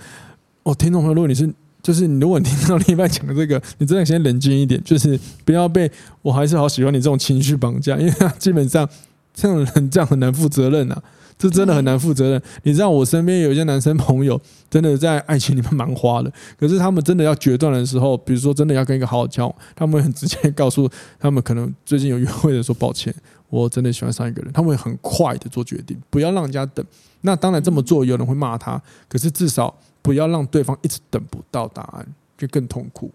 [0.64, 1.50] 哦，听众朋友，如果你是
[1.82, 5.90] 就是你，如果你听到另一半讲的这个，你真的先冷静一点，就是不要被
[6.22, 8.86] 我还是好喜欢你这种情绪绑架，因为基本上
[9.34, 11.02] 这种人这样很难负责任啊。
[11.38, 12.42] 这真的很难负责任。
[12.64, 16.32] 你知道，我身边有一些男生朋友，真的在爱情里面蛮花的。
[16.58, 23.14] 可是他们真的要决断的时候，比如说真的要跟一个好好交往，他们会很直接告诉他们，可能最近有约会的说抱歉，
[23.50, 24.54] 我真的喜欢上一个人。
[24.54, 26.86] 他们会很快的做决定，不要让人家等。
[27.22, 32.08] 那当然这么做，有人会骂他，可是至少不要让对方一直等不到答案，
[32.38, 33.12] 就更痛苦。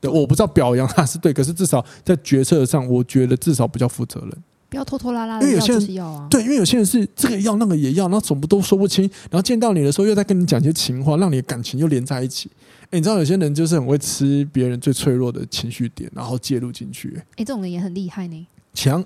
[0.00, 4.32] 对，我不知道表扬他是对，可是至少在决策上，我觉得至少比较负责任。
[4.72, 12.50] 不要拖拖拉拉的，因为有些人要啊，对，因为有些人是这个要那个也要，然后怎么都说不清，然后见到你的时候又在跟你讲一些情话，让你的感情又连在一起。
[12.84, 17.20] 哎，你知道有些人就是很会吃别人最脆弱的情绪点，然后介入进去。
[17.36, 18.46] 哎，这种人也很厉害呢。
[18.72, 19.04] 强，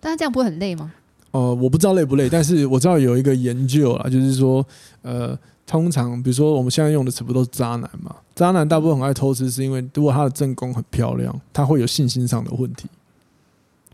[0.00, 0.90] 但是这样不会很累吗？
[1.32, 4.66] 呃，我不知道累不累，但是我知道有一个研究啊，就是说，
[5.02, 8.16] 呃，通常比如说我们现在用的词不都是渣男嘛？
[8.34, 12.88] 渣男大部分很爱偷吃，是因为如果他的正宫很漂亮，他会有信心上的问题。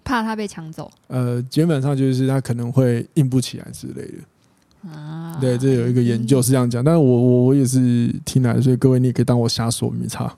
[0.04, 5.38] 怕他被抢走，呃，基本上就是他可能会硬不起来之类的啊。
[5.40, 10.34] 对，这有一个研究是这样讲，但是我我我也是听来的，所以各位你也可以当我瞎说没差。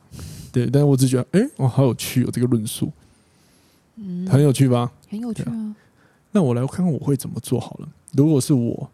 [0.53, 2.93] 对，但是我只觉得，哎、欸，哇，好有趣哦，这个论述，
[3.97, 4.93] 嗯，很有趣吧？
[5.09, 5.77] 很有趣啊，啊。
[6.31, 7.89] 那我来看看我会怎么做好了。
[8.13, 8.89] 如果是我，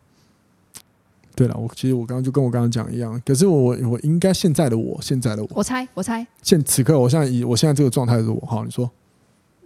[1.35, 8.91] 对了，我其实我刚刚就跟我刚刚讲一样，可是我我应该现在的我，现在的我，我猜我猜，现此刻我现在以我现在这个状态的我，好，你说。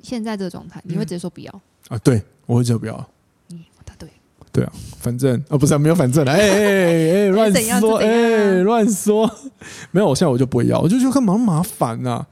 [0.05, 1.51] 现在这个状态，你会直接说不要、
[1.89, 1.99] 嗯、啊？
[2.05, 3.09] 对，我会直接不要。
[3.51, 4.09] 嗯，答对。
[4.53, 9.29] 对啊，反正啊、哦，不是、啊、没有反正的，哎哎哎， 乱、说，哎，乱、欸、说，
[9.91, 12.27] 没有，我现在我就不会要，我就觉得干嘛麻烦呐、啊？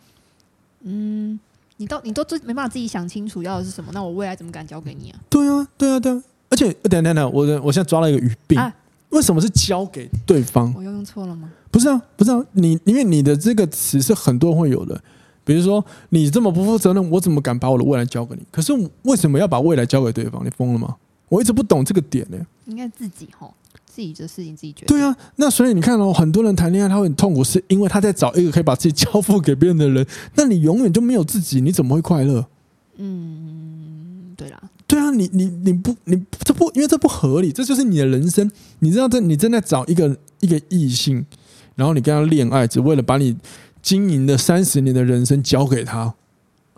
[0.83, 1.41] 嗯，
[1.79, 5.19] 你都你都没办法自己想清楚要的是什么，那我未来怎么敢交给你啊？
[5.29, 8.59] 对啊，对啊，对啊，而且等等等，我我现在抓了一个语病。
[8.59, 8.73] 啊
[9.13, 10.73] 为什么是交给对方？
[10.75, 11.51] 我又用错了吗？
[11.71, 14.99] 不是啊，不是啊，你因为你的这个词是很多人会有的，
[15.45, 18.43] 比如说你这么不负责任，我怎么敢把我的未来交给你？
[18.51, 18.73] 可是
[19.03, 20.45] 为什么要把未来交给对方？
[20.45, 20.97] 你疯了吗？
[21.29, 22.39] 我一直不懂这个点呢。
[22.67, 23.53] 应该自己吼，
[23.87, 24.97] 自己的事情自己决定。
[24.97, 30.07] 对啊，那所以你看哦，很多人谈恋爱他会很痛苦，是因为他在找一个可以把自己交付给别人的人。
[30.35, 32.47] 那你永远就没有自己，你怎么会快乐？
[32.97, 34.63] 嗯，对啦。
[34.87, 38.51] 对啊，你你你不你这不因为这不合理，这就是你的人生。
[38.81, 41.25] 你知道，这你正在找一个一个异性，
[41.75, 43.35] 然后你跟他恋爱，只为了把你
[43.83, 46.15] 经营的三十年的人生交给他。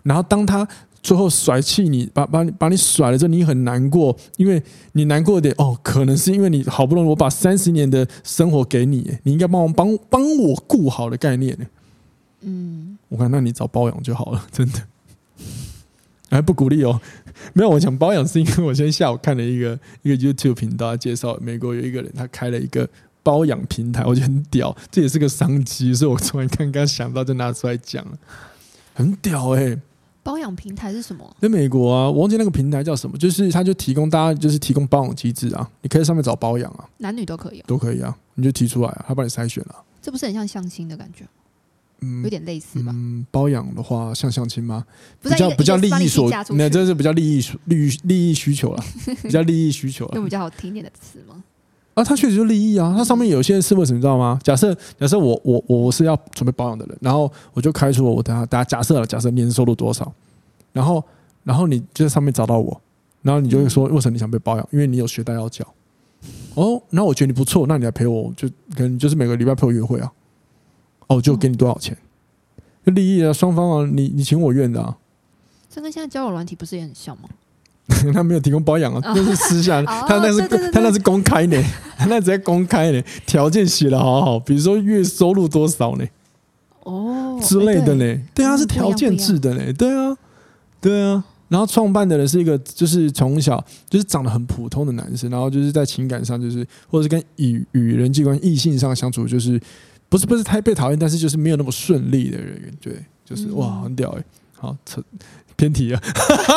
[0.03, 0.67] 然后当他
[1.01, 4.61] 最后甩弃你，把把你把你甩了之后，你很难过，因为
[4.93, 11.55] 你难过点哦，可能是因为你好不容易我把三十年的生活给你，你应该帮我帮帮我顾好的概念。
[12.41, 14.81] 嗯，我看那你找包养就好了， 真的。
[16.29, 16.99] 还不鼓励哦，
[17.53, 22.89] 没有，我想包养是因为我今天下午看了一个一个 YouTube 频道介绍，美国有一个人他开了一个
[23.25, 28.15] 包养平台，我觉得很屌，这也是个商机，所以我突然刚刚想到就拿出来讲了，
[28.93, 29.81] 很屌哎、欸！
[30.21, 31.35] 包养平台是什么？
[31.41, 41.25] 在美国啊，我忘记那个平台叫什么，就是他就提供大家就是提供包养机制啊，你可以在上面找包养啊，男女都可以、哦，都可以啊，你就提出来啊，他帮你筛选了、啊，这不是很像相亲的感觉？
[42.01, 42.91] 嗯有点类似吧。
[42.93, 44.85] 嗯，包养的话像相亲吗？
[45.23, 48.83] 比较比较利益所，那这是比较利益利益利益需求了，
[49.23, 50.11] 比较利益需求了。
[50.15, 51.43] 用比较好听点的词吗？
[51.95, 52.93] 啊，它确实就利益啊。
[52.95, 54.39] 它上面有些是为什么你知道吗？
[54.43, 60.13] 假设假设我我我是要准备保养的人，然后我就开出了我等下大家假设了，假设年收入多少，
[60.71, 61.03] 然后
[61.43, 62.79] 然后你就在上面找到我，
[63.21, 64.67] 然后你就会说为什么你想被包养？
[64.71, 65.65] 因为你有学贷要缴。
[66.55, 70.11] 哦，那我觉得你不错，那你来陪我，就可能就是每个礼拜陪我约会啊。
[71.07, 71.97] 哦，就给你多少钱？
[72.85, 74.97] 就利益啊，双方啊，你你情我愿的啊。
[75.69, 77.29] 这跟现在交友软体不是也很像吗？
[78.13, 81.61] 他没有提供保养啊，那是私下，他那是他那是公开的，
[81.97, 86.05] 他那直接公开的，条件写的好好，比如说月收入多少呢？
[86.83, 88.21] 哦，之类的呢？
[88.33, 89.73] 对啊，是条件制的呢。
[89.73, 90.15] 对啊，
[90.81, 91.23] 对啊。
[91.47, 99.59] 然后创办的人是一个，就是从小就是长得很普通的男生，然后就是在情感上，就是或者是跟与与人际关系异性上相处，就是。
[100.07, 102.93] 不是不是太被讨厌，但是就是没有那么顺利的人，对，
[103.25, 105.03] 就是哇，很屌哎、欸，好扯
[105.55, 106.01] 偏题了，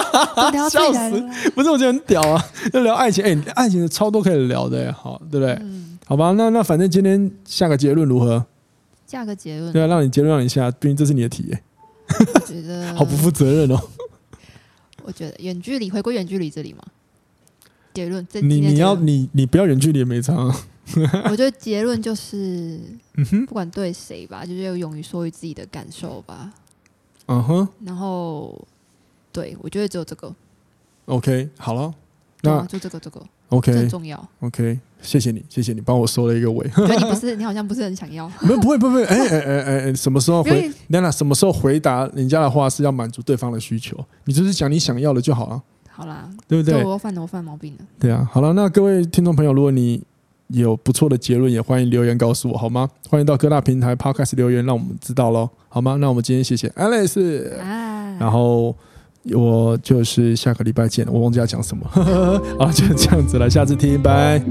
[0.70, 1.50] 笑死！
[1.54, 5.52] 不是我觉得很屌啊，要聊爱情，哎、欸，爱情的超多可以聊的、欸，好，对不对？
[5.60, 8.44] 嗯、好吧，那那反正今天下个结论如何？
[9.06, 11.56] 下个结论，对啊，让你结论让你下，毕竟这是你的题、
[12.46, 13.80] 觉得 好不负责任哦。
[15.04, 16.82] 我觉得远距离回归远距离这里嘛，
[17.94, 20.54] 结论，你你要你你不要远距离也没差、啊。
[21.24, 22.80] 我觉得结论就是，
[23.16, 26.50] 嗯不管对谁吧，就是要勇于说于自己的感受吧。
[27.26, 27.68] 嗯哼。
[27.84, 28.66] 然后，
[29.32, 30.34] 对我觉得只有这个。
[31.06, 31.92] OK，好了，
[32.42, 34.28] 那就这个这个 OK 很重要。
[34.40, 36.70] OK，谢谢你，谢谢你帮我收了一个尾。
[36.76, 38.28] 你不是， 你好像不是很想要。
[38.40, 39.04] 没有，不会，不会。
[39.06, 40.70] 哎哎哎哎，什么时候回？
[40.88, 43.96] 娜娜，什么时候回答人家的话是要满足对方的需求？
[44.24, 45.62] 你就是讲你想要的就好了。
[45.90, 46.84] 好啦，对不对？
[46.84, 47.78] 我犯了，我犯毛病了。
[47.98, 50.02] 对啊，好了，那各位听众朋友，如果你
[50.48, 52.88] 有不错的结论，也欢迎留言告诉我，好吗？
[53.08, 55.96] 欢迎到各大平台 Podcast 留言，让我们知道喽，好吗？
[55.96, 57.56] 那我们今天谢谢 Alice，
[58.20, 58.76] 然后
[59.34, 61.86] 我就是下个礼拜见，我忘记要讲什么，
[62.58, 64.42] 好，就这样子了，下次听，拜。